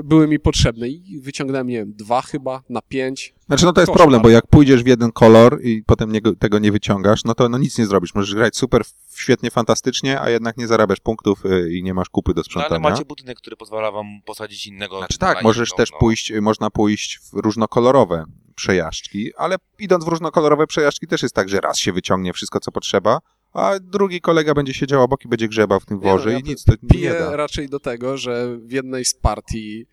były 0.03 0.27
mi 0.27 0.39
potrzebne 0.39 0.89
i 0.89 1.19
wyciągnąłem, 1.19 1.67
nie 1.67 1.77
wiem, 1.77 1.93
dwa 1.93 2.21
chyba 2.21 2.63
na 2.69 2.81
pięć. 2.81 3.33
Znaczy, 3.47 3.65
no 3.65 3.73
to 3.73 3.81
jest 3.81 3.93
problem, 3.93 4.21
bo 4.21 4.29
jak 4.29 4.47
pójdziesz 4.47 4.83
w 4.83 4.87
jeden 4.87 5.11
kolor 5.11 5.59
i 5.63 5.83
potem 5.83 6.11
nie, 6.11 6.21
tego 6.39 6.59
nie 6.59 6.71
wyciągasz, 6.71 7.23
no 7.23 7.35
to 7.35 7.49
no 7.49 7.57
nic 7.57 7.77
nie 7.77 7.85
zrobisz. 7.85 8.15
Możesz 8.15 8.35
grać 8.35 8.57
super, 8.57 8.81
świetnie, 9.15 9.51
fantastycznie, 9.51 10.21
a 10.21 10.29
jednak 10.29 10.57
nie 10.57 10.67
zarabiasz 10.67 10.99
punktów 10.99 11.45
y, 11.45 11.73
i 11.73 11.83
nie 11.83 11.93
masz 11.93 12.09
kupy 12.09 12.33
do 12.33 12.35
No, 12.35 12.41
ale 12.41 12.43
sprzątania. 12.43 12.89
macie 12.89 13.05
budynek, 13.05 13.37
który 13.37 13.55
pozwala 13.55 13.91
wam 13.91 14.05
posadzić 14.25 14.67
innego. 14.67 14.97
Znaczy 14.97 15.17
na 15.21 15.27
tak, 15.27 15.43
możesz 15.43 15.73
też 15.73 15.91
no. 15.91 15.97
pójść, 15.97 16.33
można 16.41 16.69
pójść 16.69 17.19
w 17.19 17.33
różnokolorowe 17.33 18.25
przejażdżki, 18.55 19.31
ale 19.37 19.55
idąc 19.79 20.05
w 20.05 20.07
różnokolorowe 20.07 20.67
przejażdżki 20.67 21.07
też 21.07 21.21
jest 21.21 21.35
tak, 21.35 21.49
że 21.49 21.61
raz 21.61 21.77
się 21.77 21.93
wyciągnie 21.93 22.33
wszystko, 22.33 22.59
co 22.59 22.71
potrzeba, 22.71 23.19
a 23.53 23.79
drugi 23.81 24.21
kolega 24.21 24.53
będzie 24.53 24.73
siedział 24.73 25.01
obok 25.01 25.25
i 25.25 25.27
będzie 25.27 25.47
grzebał 25.47 25.79
w 25.79 25.85
tym 25.85 25.99
Nie 25.99 26.05
no, 26.05 26.11
worze 26.11 26.31
ja 26.31 26.39
i 26.39 26.43
nic 26.43 26.63
to 26.63 26.73
nie 26.93 27.09
da. 27.09 27.35
raczej 27.35 27.69
do 27.69 27.79
tego, 27.79 28.17
że 28.17 28.57
w 28.57 28.71
jednej 28.71 29.05
z 29.05 29.13
partii 29.13 29.85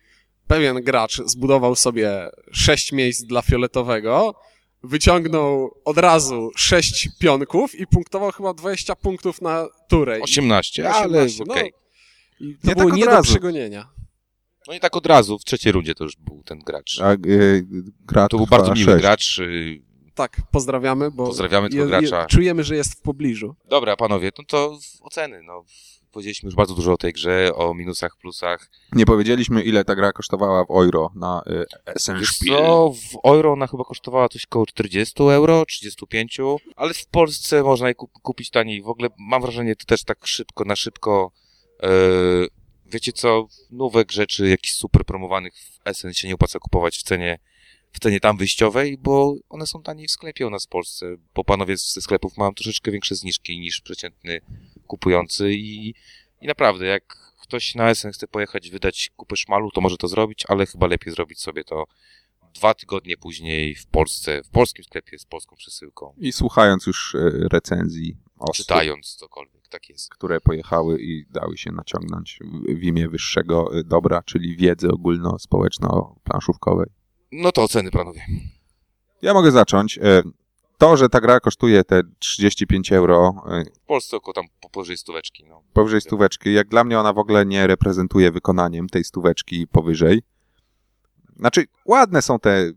pewien 0.47 0.81
gracz 0.83 1.21
zbudował 1.25 1.75
sobie 1.75 2.29
sześć 2.51 2.91
miejsc 2.91 3.23
dla 3.23 3.41
fioletowego, 3.41 4.35
wyciągnął 4.83 5.71
od 5.85 5.97
razu 5.97 6.51
sześć 6.55 7.09
pionków 7.19 7.75
i 7.75 7.87
punktował 7.87 8.31
chyba 8.31 8.53
20 8.53 8.95
punktów 8.95 9.41
na 9.41 9.67
turę. 9.89 10.19
18, 10.21 10.89
ale 10.89 11.21
18, 11.23 11.43
okej. 11.43 11.73
no. 12.39 12.47
I 12.47 12.55
to 12.57 12.67
Nie 12.67 12.75
było 12.75 12.85
tak 12.85 12.93
od 12.93 12.99
nie 12.99 13.05
do 13.05 13.11
razu. 13.11 13.23
przegonienia. 13.31 13.89
No 14.67 14.73
i 14.73 14.79
tak 14.79 14.95
od 14.97 15.05
razu, 15.05 15.39
w 15.39 15.43
trzeciej 15.43 15.71
rundzie 15.71 15.95
to 15.95 16.03
już 16.03 16.15
był 16.15 16.43
ten 16.43 16.59
gracz. 16.59 16.99
A, 17.01 17.13
y, 17.13 17.65
gra 18.05 18.27
To 18.27 18.37
był 18.37 18.47
bardzo 18.47 18.73
miły 18.73 18.85
sześć. 18.85 19.01
gracz. 19.01 19.39
Tak, 20.19 20.41
pozdrawiamy, 20.51 21.11
bo 21.11 21.25
Pozdrawiamy 21.25 21.69
tego 21.69 21.85
gracza. 21.87 22.25
czujemy, 22.25 22.63
że 22.63 22.75
jest 22.75 22.93
w 22.93 23.01
pobliżu. 23.01 23.55
Dobra, 23.65 23.95
panowie, 23.95 24.31
no 24.37 24.43
to 24.47 24.77
oceny. 25.01 25.43
No. 25.43 25.63
Powiedzieliśmy 26.11 26.47
już 26.47 26.55
bardzo 26.55 26.73
dużo 26.75 26.93
o 26.93 26.97
tej 26.97 27.13
grze, 27.13 27.51
o 27.55 27.73
minusach, 27.73 28.17
plusach. 28.17 28.69
Nie 28.93 29.05
powiedzieliśmy, 29.05 29.63
ile 29.63 29.83
ta 29.85 29.95
gra 29.95 30.11
kosztowała 30.11 30.65
w 30.65 30.69
euro 30.71 31.11
na 31.15 31.41
y, 31.47 31.65
Essen 31.85 32.19
Wiesz 32.19 32.29
Spiel. 32.29 32.57
co, 32.57 32.93
w 32.93 33.25
euro 33.27 33.51
ona 33.53 33.67
chyba 33.67 33.83
kosztowała 33.83 34.29
coś 34.29 34.45
koło 34.45 34.65
40 34.65 35.23
euro, 35.23 35.65
35, 35.65 36.37
ale 36.75 36.93
w 36.93 37.05
Polsce 37.07 37.63
można 37.63 37.87
je 37.87 37.95
kup- 37.95 38.19
kupić 38.21 38.49
taniej. 38.49 38.81
W 38.81 38.87
ogóle 38.87 39.09
mam 39.19 39.41
wrażenie, 39.41 39.75
to 39.75 39.85
też 39.85 40.03
tak 40.03 40.27
szybko, 40.27 40.65
na 40.65 40.75
szybko, 40.75 41.31
e, 41.83 41.89
wiecie 42.85 43.13
co, 43.13 43.47
nówek 43.71 44.11
rzeczy, 44.11 44.47
jakichś 44.49 44.73
super 44.73 45.05
promowanych 45.05 45.53
w 45.55 45.87
Essen 45.87 46.13
się 46.13 46.27
nie 46.27 46.35
opłaca 46.35 46.59
kupować 46.59 46.97
w 46.97 47.03
cenie, 47.03 47.39
w 47.91 47.99
cenie 47.99 48.19
tam 48.19 48.37
wyjściowej, 48.37 48.97
bo 48.97 49.35
one 49.49 49.67
są 49.67 49.83
taniej 49.83 50.07
w 50.07 50.11
sklepie 50.11 50.47
u 50.47 50.49
nas 50.49 50.65
w 50.65 50.69
Polsce, 50.69 51.15
bo 51.35 51.43
panowie 51.43 51.77
ze 51.77 52.01
sklepów 52.01 52.37
mają 52.37 52.53
troszeczkę 52.53 52.91
większe 52.91 53.15
zniżki 53.15 53.59
niż 53.59 53.81
przeciętny 53.81 54.41
kupujący 54.87 55.53
i, 55.53 55.93
i 56.41 56.47
naprawdę, 56.47 56.85
jak 56.85 57.33
ktoś 57.41 57.75
na 57.75 57.89
Essen 57.89 58.11
chce 58.11 58.27
pojechać, 58.27 58.69
wydać 58.69 59.11
kupę 59.17 59.35
szmalu, 59.35 59.71
to 59.71 59.81
może 59.81 59.97
to 59.97 60.07
zrobić, 60.07 60.43
ale 60.47 60.65
chyba 60.65 60.87
lepiej 60.87 61.13
zrobić 61.13 61.41
sobie 61.41 61.63
to 61.63 61.85
dwa 62.53 62.73
tygodnie 62.73 63.17
później 63.17 63.75
w 63.75 63.87
Polsce, 63.87 64.43
w 64.43 64.49
polskim 64.49 64.85
sklepie 64.85 65.19
z 65.19 65.25
polską 65.25 65.55
przesyłką, 65.55 66.13
I 66.17 66.31
słuchając 66.31 66.85
już 66.85 67.15
y, 67.15 67.47
recenzji 67.51 68.17
osób, 68.39 68.55
czytając 68.55 69.15
cokolwiek, 69.15 69.67
tak 69.67 69.89
jest. 69.89 70.09
które 70.09 70.41
pojechały 70.41 71.01
i 71.01 71.25
dały 71.29 71.57
się 71.57 71.71
naciągnąć 71.71 72.39
w, 72.79 72.83
imię 72.83 73.09
wyższego 73.09 73.71
dobra, 73.85 74.23
czyli 74.23 74.57
wiedzy 74.57 74.87
ogólnospołeczno-planszówkowej. 74.87 76.89
No 77.31 77.51
to 77.51 77.63
oceny, 77.63 77.91
panowie. 77.91 78.25
Ja 79.21 79.33
mogę 79.33 79.51
zacząć. 79.51 79.97
E, 79.97 80.21
To, 80.77 80.97
że 80.97 81.09
ta 81.09 81.21
gra 81.21 81.39
kosztuje 81.39 81.83
te 81.83 82.01
35 82.19 82.91
euro, 82.91 83.33
e, 83.51 83.63
W 83.75 83.85
Polsce 83.85 84.17
około 84.17 84.33
tam 84.33 84.45
po- 84.61 84.69
powyżej 84.69 84.97
stóweczki, 84.97 85.45
no. 85.49 85.61
powyżej 85.73 86.01
stóweczki, 86.01 86.53
jak 86.53 86.67
dla 86.67 86.83
mnie 86.83 86.99
ona 86.99 87.13
w 87.13 87.17
ogóle 87.17 87.45
nie 87.45 87.67
reprezentuje 87.67 88.31
wykonaniem 88.31 88.89
tej 88.89 89.03
stóweczki 89.03 89.67
powyżej. 89.67 90.21
Znaczy, 91.39 91.65
ładne 91.85 92.21
są 92.21 92.39
te 92.39 92.71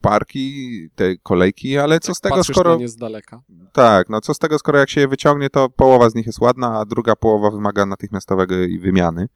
parki, 0.00 0.68
te 0.94 1.16
kolejki, 1.16 1.78
ale 1.78 2.00
co 2.00 2.14
z 2.14 2.20
tego, 2.20 2.44
skoro... 2.44 2.76
nie 2.76 2.88
z 2.88 2.96
daleka. 2.96 3.42
Tak, 3.72 4.08
no 4.08 4.20
co 4.20 4.34
z 4.34 4.38
tego, 4.38 4.58
skoro 4.58 4.78
jak 4.78 4.90
się 4.90 5.00
je 5.00 5.08
wyciągnie, 5.08 5.50
to 5.50 5.68
połowa 5.70 6.10
z 6.10 6.14
nich 6.14 6.26
jest 6.26 6.40
ładna, 6.40 6.78
a 6.78 6.84
druga 6.84 7.16
połowa 7.16 7.50
wymaga 7.50 7.86
natychmiastowego 7.86 8.62
i 8.62 8.78
wymiany. 8.78 9.28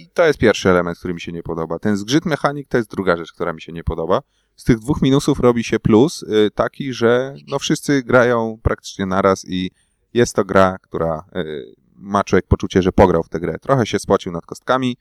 I 0.00 0.08
to 0.14 0.26
jest 0.26 0.38
pierwszy 0.38 0.70
element, 0.70 0.98
który 0.98 1.14
mi 1.14 1.20
się 1.20 1.32
nie 1.32 1.42
podoba. 1.42 1.78
Ten 1.78 1.96
zgrzyt 1.96 2.24
mechanik 2.26 2.68
to 2.68 2.76
jest 2.76 2.90
druga 2.90 3.16
rzecz, 3.16 3.32
która 3.32 3.52
mi 3.52 3.60
się 3.60 3.72
nie 3.72 3.84
podoba. 3.84 4.20
Z 4.56 4.64
tych 4.64 4.78
dwóch 4.78 5.02
minusów 5.02 5.40
robi 5.40 5.64
się 5.64 5.80
plus 5.80 6.22
y, 6.22 6.50
taki, 6.54 6.92
że 6.92 7.34
no 7.48 7.58
wszyscy 7.58 8.02
grają 8.02 8.58
praktycznie 8.62 9.06
naraz 9.06 9.44
i 9.48 9.70
jest 10.14 10.36
to 10.36 10.44
gra, 10.44 10.78
która 10.82 11.24
y, 11.36 11.74
ma 11.94 12.24
człowiek 12.24 12.46
poczucie, 12.46 12.82
że 12.82 12.92
pograł 12.92 13.22
w 13.22 13.28
tę 13.28 13.40
grę. 13.40 13.58
Trochę 13.58 13.86
się 13.86 13.98
spocił 13.98 14.32
nad 14.32 14.46
kostkami, 14.46 14.96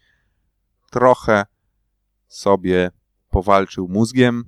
trochę 0.91 1.45
sobie 2.27 2.91
powalczył 3.29 3.87
mózgiem, 3.87 4.43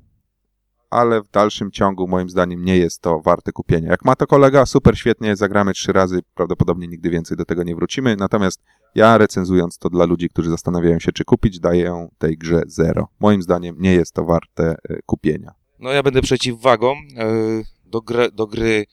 ale 0.89 1.21
w 1.21 1.29
dalszym 1.29 1.71
ciągu 1.71 2.07
moim 2.07 2.29
zdaniem 2.29 2.65
nie 2.65 2.77
jest 2.77 3.01
to 3.01 3.19
warte 3.19 3.51
kupienia. 3.51 3.91
Jak 3.91 4.05
ma 4.05 4.15
to 4.15 4.27
kolega, 4.27 4.65
super, 4.65 4.97
świetnie, 4.97 5.35
zagramy 5.35 5.73
trzy 5.73 5.93
razy, 5.93 6.19
prawdopodobnie 6.35 6.87
nigdy 6.87 7.09
więcej 7.09 7.37
do 7.37 7.45
tego 7.45 7.63
nie 7.63 7.75
wrócimy, 7.75 8.15
natomiast 8.15 8.61
ja 8.95 9.17
recenzując 9.17 9.77
to 9.77 9.89
dla 9.89 10.05
ludzi, 10.05 10.29
którzy 10.29 10.49
zastanawiają 10.49 10.99
się, 10.99 11.11
czy 11.11 11.25
kupić, 11.25 11.59
daję 11.59 12.07
tej 12.17 12.37
grze 12.37 12.61
zero. 12.67 13.07
Moim 13.19 13.41
zdaniem 13.41 13.75
nie 13.79 13.93
jest 13.93 14.13
to 14.13 14.25
warte 14.25 14.75
e, 14.89 15.01
kupienia. 15.05 15.51
No 15.79 15.91
ja 15.91 16.03
będę 16.03 16.21
przeciwwagą. 16.21 16.91
E, 17.17 17.63
Do 17.85 18.01
gry, 18.01 18.31
do 18.31 18.47
gry 18.47 18.85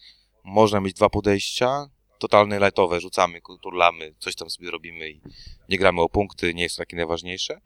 można 0.44 0.80
mieć 0.80 0.94
dwa 0.94 1.08
podejścia. 1.08 1.86
Totalne 2.18 2.58
lightowe, 2.58 3.00
rzucamy, 3.00 3.40
turlamy, 3.62 4.14
coś 4.18 4.34
tam 4.34 4.50
sobie 4.50 4.70
robimy 4.70 5.10
i 5.10 5.20
nie 5.68 5.78
gramy 5.78 6.00
o 6.00 6.08
punkty, 6.08 6.54
nie 6.54 6.62
jest 6.62 6.76
to 6.76 6.82
takie 6.82 6.96
najważniejsze. 6.96 7.60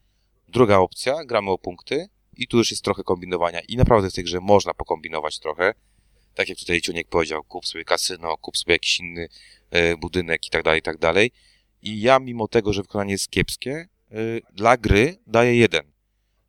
Druga 0.49 0.79
opcja, 0.79 1.25
gramy 1.25 1.51
o 1.51 1.59
punkty 1.59 2.09
i 2.37 2.49
tu 2.49 2.59
już 2.59 2.71
jest 2.71 2.85
trochę 2.85 3.05
kombinowania 3.05 3.61
i 3.69 3.77
naprawdę 3.77 4.11
w 4.11 4.15
tej 4.15 4.25
grze 4.25 4.41
można 4.41 4.75
pokombinować 4.75 5.39
trochę. 5.39 5.75
Tak 6.35 6.49
jak 6.49 6.59
tutaj 6.59 6.81
Ciuniek 6.81 7.09
powiedział, 7.09 7.45
kup 7.45 7.67
sobie 7.67 7.85
kasyno, 7.85 8.37
kup 8.37 8.57
sobie 8.57 8.75
jakiś 8.75 9.01
inny 9.01 9.29
e, 9.71 9.97
budynek 9.97 10.47
i 10.47 10.51
tak 10.51 10.63
dalej, 10.63 10.81
i 10.81 10.83
tak 10.83 10.99
dalej. 10.99 11.33
I 11.83 12.01
ja 12.01 12.19
mimo 12.19 12.49
tego, 12.49 12.73
że 12.73 12.83
wykonanie 12.83 13.13
jest 13.13 13.31
kiepskie, 13.31 13.89
e, 14.11 14.17
dla 14.55 14.77
gry 14.77 15.19
daję 15.27 15.57
jeden. 15.57 15.93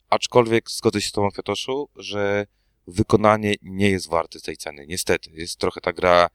Aczkolwiek 0.10 0.72
zgodzę 0.72 1.02
się 1.02 1.10
z 1.10 1.12
Tobą, 1.12 1.32
Kwiatoszu, 1.32 1.89
że 1.96 2.48
wykonanie 2.88 3.56
nie 3.62 3.89
jest 3.89 4.10
warte 4.10 4.39
tej 4.39 4.58
ceny. 4.58 4.86
Niestety, 4.88 5.32
jest 5.34 5.60
trochę 5.60 5.82
ta 5.82 5.93
gra 5.93 6.30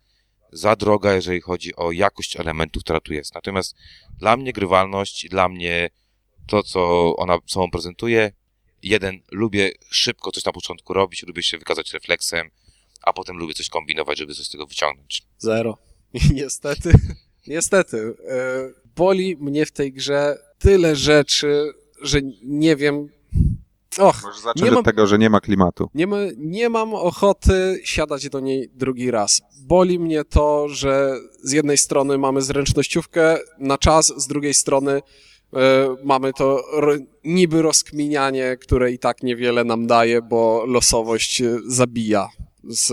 za 0.52 0.76
droga, 0.76 1.14
jeżeli 1.14 1.40
chodzi 1.40 1.76
o 1.76 1.92
jakość 1.92 2.36
elementów, 2.36 2.82
która 2.82 3.00
tu 3.00 3.12
jest. 3.12 3.34
Natomiast 3.34 3.76
dla 4.18 4.36
mnie 4.36 4.52
grywalność, 4.52 5.28
dla 5.28 5.48
mnie 5.48 5.90
to, 6.46 6.62
co 6.62 7.12
ona 7.16 7.38
sobą 7.46 7.70
prezentuje, 7.70 8.32
jeden, 8.82 9.20
lubię 9.32 9.72
szybko 9.90 10.32
coś 10.32 10.44
na 10.44 10.52
początku 10.52 10.92
robić, 10.92 11.22
lubię 11.22 11.42
się 11.42 11.58
wykazać 11.58 11.92
refleksem, 11.92 12.50
a 13.02 13.12
potem 13.12 13.36
lubię 13.36 13.54
coś 13.54 13.68
kombinować, 13.68 14.18
żeby 14.18 14.34
coś 14.34 14.46
z 14.46 14.50
tego 14.50 14.66
wyciągnąć. 14.66 15.22
Zero. 15.38 15.78
Niestety, 16.34 16.92
niestety, 17.46 18.14
e, 18.28 18.87
boli 18.98 19.36
mnie 19.40 19.66
w 19.66 19.72
tej 19.72 19.92
grze 19.92 20.36
tyle 20.58 20.96
rzeczy, 20.96 21.72
że 22.02 22.18
nie 22.44 22.76
wiem. 22.76 23.08
Och, 23.98 24.22
Może 24.24 24.40
zacznę 24.40 24.62
Nie 24.62 24.68
od 24.68 24.74
mam- 24.74 24.84
tego, 24.84 25.06
że 25.06 25.18
nie 25.18 25.30
ma 25.30 25.40
klimatu. 25.40 25.90
nie, 25.94 26.06
ma, 26.06 26.16
nie 26.36 26.68
mam 26.68 26.94
ochoty 26.94 27.80
siadać 27.84 28.28
do 28.28 28.40
niej 28.40 28.70
drugi 28.74 29.10
raz. 29.10 29.42
Boli 29.62 29.98
mnie 29.98 30.24
to, 30.24 30.68
że 30.68 31.14
z 31.42 31.52
jednej 31.52 31.78
strony 31.78 32.18
mamy 32.18 32.42
zręcznościówkę 32.42 33.38
na 33.58 33.78
czas, 33.78 34.12
z 34.16 34.26
drugiej 34.26 34.54
strony 34.54 34.92
e, 34.92 35.00
mamy 36.04 36.32
to 36.32 36.62
niby 37.24 37.62
rozkminianie, 37.62 38.56
które 38.60 38.92
i 38.92 38.98
tak 38.98 39.22
niewiele 39.22 39.64
nam 39.64 39.86
daje, 39.86 40.22
bo 40.22 40.64
losowość 40.66 41.42
zabija 41.66 42.28
z, 42.68 42.92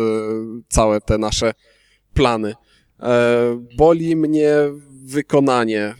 całe 0.70 1.02
te 1.02 1.18
nasze 1.18 1.54
plany. 2.14 2.56
E, 3.00 3.60
boli 3.78 4.16
mnie 4.16 4.54
wykonanie. 5.06 5.96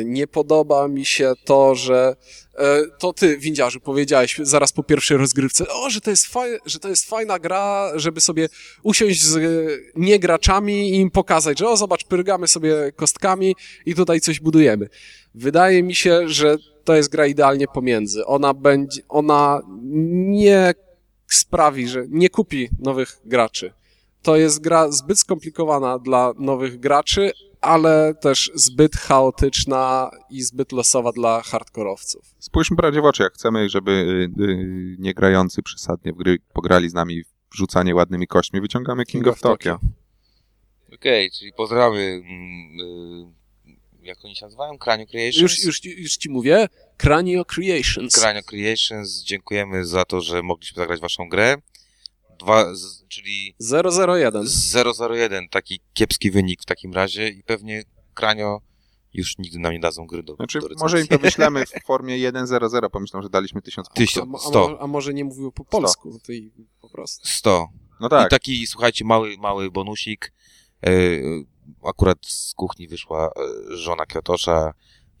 E, 0.00 0.04
nie 0.04 0.26
podoba 0.26 0.88
mi 0.88 1.06
się 1.06 1.32
to, 1.44 1.74
że 1.74 2.16
e, 2.58 2.82
to 2.98 3.12
ty, 3.12 3.38
windziarzu, 3.38 3.80
powiedziałeś 3.80 4.40
zaraz 4.42 4.72
po 4.72 4.82
pierwszej 4.82 5.16
rozgrywce, 5.16 5.68
o, 5.68 5.90
że 5.90 6.00
to 6.00 6.10
jest, 6.10 6.26
faj, 6.26 6.58
że 6.66 6.78
to 6.78 6.88
jest 6.88 7.08
fajna 7.08 7.38
gra, 7.38 7.92
żeby 7.94 8.20
sobie 8.20 8.48
usiąść 8.82 9.22
z 9.22 9.36
e, 9.36 9.40
niegraczami 9.96 10.90
i 10.90 10.94
im 10.94 11.10
pokazać, 11.10 11.58
że 11.58 11.68
o, 11.68 11.76
zobacz, 11.76 12.04
pyrgamy 12.04 12.48
sobie 12.48 12.92
kostkami 12.96 13.56
i 13.86 13.94
tutaj 13.94 14.20
coś 14.20 14.40
budujemy. 14.40 14.88
Wydaje 15.34 15.82
mi 15.82 15.94
się, 15.94 16.28
że 16.28 16.56
to 16.84 16.96
jest 16.96 17.08
gra 17.08 17.26
idealnie 17.26 17.66
pomiędzy. 17.66 18.26
Ona 18.26 18.54
będzie, 18.54 19.02
ona 19.08 19.62
nie 19.82 20.74
sprawi, 21.26 21.88
że 21.88 22.04
nie 22.08 22.30
kupi 22.30 22.68
nowych 22.78 23.20
graczy. 23.24 23.72
To 24.22 24.36
jest 24.36 24.60
gra 24.60 24.90
zbyt 24.90 25.18
skomplikowana 25.18 25.98
dla 25.98 26.32
nowych 26.38 26.80
graczy, 26.80 27.32
ale 27.60 28.14
też 28.14 28.50
zbyt 28.54 28.96
chaotyczna 28.96 30.10
i 30.30 30.42
zbyt 30.42 30.72
losowa 30.72 31.12
dla 31.12 31.42
hardkorowców. 31.42 32.34
Spójrzmy 32.38 32.76
prawdzie 32.76 33.00
w 33.00 33.04
oczy, 33.04 33.22
jak 33.22 33.34
chcemy, 33.34 33.68
żeby 33.68 33.90
y, 34.38 34.42
y, 34.42 34.96
nie 34.98 35.14
grający 35.14 35.62
przesadnie 35.62 36.12
w 36.12 36.16
gry 36.16 36.38
pograli 36.52 36.90
z 36.90 36.94
nami 36.94 37.22
w 37.50 37.56
rzucanie 37.56 37.94
ładnymi 37.94 38.26
kośćmi, 38.26 38.60
wyciągamy 38.60 39.04
King, 39.04 39.26
of 39.26 39.40
Tokyo. 39.40 39.78
Okej, 40.94 41.30
czyli 41.30 41.52
pozdrawiamy, 41.52 42.02
mm, 42.02 42.80
y, 42.80 44.06
jak 44.06 44.24
oni 44.24 44.36
się 44.36 44.44
nazywają? 44.46 44.78
Kranio 44.78 45.06
Creations? 45.06 45.42
Już, 45.42 45.64
już, 45.64 45.84
już 45.84 46.16
ci 46.16 46.30
mówię, 46.30 46.68
Cranio 46.96 47.44
Creations. 47.44 48.20
Kranio 48.20 48.42
Creations, 48.42 49.22
dziękujemy 49.22 49.84
za 49.84 50.04
to, 50.04 50.20
że 50.20 50.42
mogliśmy 50.42 50.76
zagrać 50.82 51.00
waszą 51.00 51.28
grę. 51.28 51.56
Dwa, 52.38 52.74
z, 52.74 53.04
czyli 53.08 53.54
001. 54.08 54.44
001, 55.10 55.48
taki 55.48 55.80
kiepski 55.94 56.30
wynik 56.30 56.62
w 56.62 56.64
takim 56.64 56.92
razie 56.92 57.28
i 57.28 57.42
pewnie 57.42 57.84
Kranio 58.14 58.60
już 59.14 59.38
nigdy 59.38 59.58
nam 59.58 59.72
nie 59.72 59.80
dadzą 59.80 60.06
gry 60.06 60.22
do, 60.22 60.34
Znaczy, 60.34 60.60
do 60.60 60.68
może 60.80 61.00
im 61.00 61.06
wyślemy 61.20 61.66
w 61.66 61.70
formie 61.86 62.14
1.0.0, 62.32 62.90
pomyślą, 62.90 63.22
że 63.22 63.28
daliśmy 63.28 63.62
1000 63.62 63.88
A, 63.90 63.92
Tysiąc, 63.94 64.28
mo- 64.30 64.38
a, 64.38 64.48
sto. 64.48 64.68
mo- 64.68 64.80
a 64.80 64.86
może 64.86 65.14
nie 65.14 65.24
mówił 65.24 65.52
po 65.52 65.64
polsku, 65.64 66.18
to 66.26 66.32
i 66.32 66.52
po 66.80 66.88
prostu. 66.90 67.28
100. 67.28 67.68
No 68.00 68.08
tak, 68.08 68.26
I 68.26 68.30
taki, 68.30 68.66
słuchajcie, 68.66 69.04
mały, 69.04 69.36
mały 69.38 69.70
bonusik. 69.70 70.32
E, 70.86 70.90
akurat 71.84 72.18
z 72.26 72.54
kuchni 72.54 72.88
wyszła 72.88 73.26
e, 73.72 73.76
żona 73.76 74.06
Kwiatosza 74.06 74.72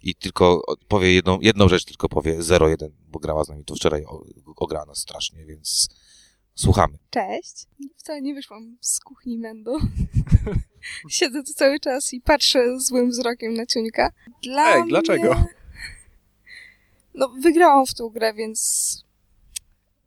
i 0.02 0.14
tylko 0.14 0.62
powie 0.88 1.12
jedną, 1.14 1.40
jedną 1.40 1.68
rzecz, 1.68 1.84
tylko 1.84 2.08
powie 2.08 2.38
01, 2.60 2.90
bo 3.08 3.18
grała 3.18 3.44
z 3.44 3.48
nami 3.48 3.64
to 3.64 3.74
wczoraj, 3.74 4.04
o- 4.04 4.24
ograła 4.56 4.86
nas 4.86 4.98
strasznie, 4.98 5.46
więc 5.46 5.88
słuchamy. 6.56 6.98
Cześć. 7.10 7.66
Wcale 7.96 8.22
nie 8.22 8.34
wyszłam 8.34 8.76
z 8.80 9.00
kuchni 9.00 9.38
Mendo. 9.38 9.78
Siedzę 11.08 11.42
tu 11.42 11.52
cały 11.52 11.80
czas 11.80 12.12
i 12.12 12.20
patrzę 12.20 12.80
złym 12.80 13.10
wzrokiem 13.10 13.54
na 13.54 13.66
ciuńka. 13.66 14.12
Dla 14.42 14.76
Ej, 14.76 14.82
dlaczego? 14.88 15.34
Mnie... 15.34 15.46
No, 17.14 17.28
wygrałam 17.28 17.86
w 17.86 17.94
tą 17.94 18.08
grę, 18.08 18.34
więc 18.34 19.06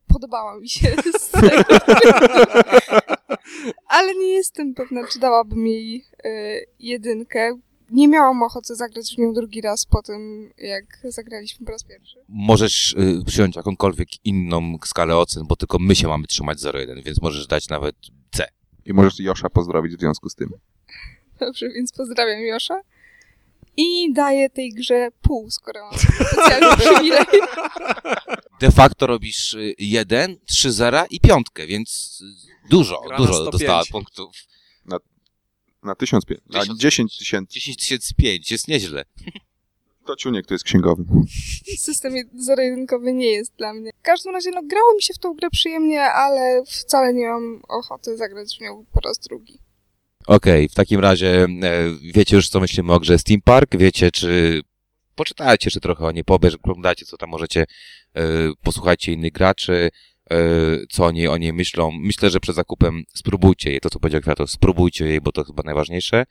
podobała 0.07 0.59
mi 0.59 0.69
się 0.69 0.87
z 1.19 1.29
tego 1.29 1.63
powodu. 1.63 2.51
Ale 3.87 4.15
nie 4.15 4.33
jestem 4.33 4.73
pewna, 4.73 5.07
czy 5.07 5.19
dałabym 5.19 5.67
jej 5.67 6.05
y, 6.25 6.65
jedynkę. 6.79 7.59
Nie 7.91 8.07
miałam 8.07 8.43
ochoty 8.43 8.75
zagrać 8.75 9.15
w 9.15 9.17
nią 9.17 9.33
drugi 9.33 9.61
raz 9.61 9.85
po 9.85 10.01
tym, 10.01 10.51
jak 10.57 10.85
zagraliśmy 11.03 11.65
po 11.65 11.71
raz 11.71 11.83
pierwszy. 11.83 12.19
Możesz 12.27 12.93
y, 12.93 13.23
przyjąć 13.25 13.55
jakąkolwiek 13.55 14.25
inną 14.25 14.77
skalę 14.85 15.17
ocen, 15.17 15.43
bo 15.47 15.55
tylko 15.55 15.79
my 15.79 15.95
się 15.95 16.07
mamy 16.07 16.27
trzymać 16.27 16.57
01, 16.73 17.01
więc 17.03 17.21
możesz 17.21 17.47
dać 17.47 17.69
nawet 17.69 17.95
C. 18.31 18.47
i 18.85 18.93
możesz 18.93 19.19
Josza 19.19 19.49
pozdrowić 19.49 19.95
w 19.95 19.99
związku 19.99 20.29
z 20.29 20.35
tym. 20.35 20.49
Dobrze, 21.39 21.69
więc 21.69 21.91
pozdrawiam 21.91 22.39
Josza. 22.39 22.81
I 23.77 24.13
daję 24.13 24.49
tej 24.49 24.73
grze 24.73 25.09
pół, 25.21 25.51
skoro 25.51 25.85
mam 25.85 25.99
specjalny 25.99 26.77
przywilej. 26.85 27.25
De 28.61 28.71
facto 28.71 29.07
robisz 29.07 29.55
1, 29.77 30.37
3 30.45 30.71
zera 30.71 31.05
i 31.05 31.19
piątkę, 31.19 31.67
więc 31.67 32.19
y, 32.21 32.69
dużo, 32.69 33.01
Gra 33.01 33.11
na 33.11 33.17
dużo 33.17 33.33
105. 33.33 33.51
dostała 33.51 33.83
punktów. 33.91 34.35
Na 34.85 34.97
1500, 35.95 36.49
na 36.49 36.59
Tysiąc. 36.61 36.79
10 36.79 37.17
tysięcy. 37.17 37.53
10 37.53 37.77
tysięcy 37.77 38.13
5, 38.15 38.51
jest 38.51 38.67
nieźle. 38.67 39.05
To 40.05 40.15
ciuniek 40.15 40.45
to 40.45 40.53
jest 40.53 40.63
księgowy. 40.63 41.03
System 41.77 42.13
zero-jedynkowy 42.35 43.13
nie 43.13 43.31
jest 43.31 43.53
dla 43.57 43.73
mnie. 43.73 43.91
W 43.99 44.01
każdym 44.01 44.33
razie, 44.33 44.51
no, 44.51 44.61
grało 44.63 44.93
mi 44.95 45.01
się 45.01 45.13
w 45.13 45.17
tą 45.17 45.33
grę 45.33 45.49
przyjemnie, 45.49 46.03
ale 46.03 46.63
wcale 46.65 47.13
nie 47.13 47.27
mam 47.27 47.61
ochoty 47.67 48.17
zagrać 48.17 48.57
w 48.57 48.61
nią 48.61 48.85
po 48.91 48.99
raz 48.99 49.19
drugi. 49.19 49.59
Okej, 50.27 50.69
w 50.69 50.73
takim 50.73 50.99
razie 50.99 51.43
e, 51.43 51.47
wiecie 52.13 52.35
już, 52.35 52.49
co 52.49 52.59
myślimy 52.59 52.93
o 52.93 52.99
grze 52.99 53.19
Steam 53.19 53.41
Park, 53.41 53.77
wiecie, 53.77 54.11
czy 54.11 54.61
poczytajcie 55.15 55.67
jeszcze 55.67 55.79
trochę 55.79 56.05
o 56.05 56.11
niej, 56.11 56.23
pobierz, 56.23 56.55
oglądajcie, 56.55 57.05
co 57.05 57.17
tam 57.17 57.29
możecie, 57.29 57.65
e, 58.15 58.23
posłuchajcie 58.63 59.13
innych 59.13 59.31
graczy, 59.31 59.89
co 60.89 61.05
oni 61.05 61.27
o 61.27 61.37
niej 61.37 61.53
myślą. 61.53 61.91
Myślę, 61.91 62.29
że 62.29 62.39
przed 62.39 62.55
zakupem 62.55 63.03
spróbujcie 63.13 63.69
jej, 63.69 63.79
to 63.79 63.89
co 63.89 63.99
powiedział 63.99 64.21
Kwiatos, 64.21 64.51
spróbujcie 64.51 65.05
jej, 65.05 65.21
bo 65.21 65.31
to 65.31 65.43
chyba 65.43 65.63
najważniejsze. 65.65 66.25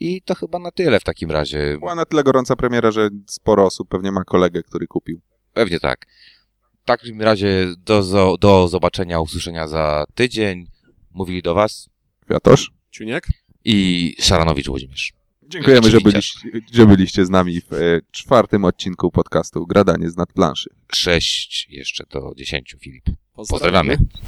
I 0.00 0.22
to 0.22 0.34
chyba 0.34 0.58
na 0.58 0.70
tyle 0.70 1.00
w 1.00 1.04
takim 1.04 1.30
razie. 1.30 1.76
Była 1.78 1.94
na 1.94 2.04
tyle 2.04 2.22
gorąca 2.22 2.56
premiera, 2.56 2.90
że 2.90 3.08
sporo 3.26 3.66
osób 3.66 3.88
pewnie 3.88 4.12
ma 4.12 4.24
kolegę, 4.24 4.62
który 4.62 4.86
kupił. 4.86 5.20
Pewnie 5.52 5.80
tak. 5.80 6.06
W 6.82 6.86
takim 6.86 7.22
razie 7.22 7.66
do, 7.78 8.36
do 8.40 8.68
zobaczenia, 8.68 9.20
usłyszenia 9.20 9.68
za 9.68 10.04
tydzień. 10.14 10.66
Mówili 11.10 11.42
do 11.42 11.54
Was 11.54 11.88
Kwiatosz? 12.26 12.70
Ciuniek? 12.90 13.26
i 13.64 14.16
Szaranowicz 14.20 14.66
Włodzimierz. 14.66 15.12
Dziękujemy, 15.48 15.90
że 15.90 16.00
byliście, 16.00 16.40
że 16.72 16.86
byliście 16.86 17.26
z 17.26 17.30
nami 17.30 17.60
w 17.60 17.72
e, 17.72 18.00
czwartym 18.10 18.64
odcinku 18.64 19.10
podcastu 19.10 19.66
Gradanie 19.66 20.10
z 20.10 20.16
nadplanszy. 20.16 20.70
Sześć 20.92 21.66
jeszcze 21.70 22.04
do 22.10 22.32
dziesięciu, 22.36 22.78
Filip. 22.78 23.04
Pozdrawiamy. 23.32 23.98
Pozdrawiamy. 23.98 24.22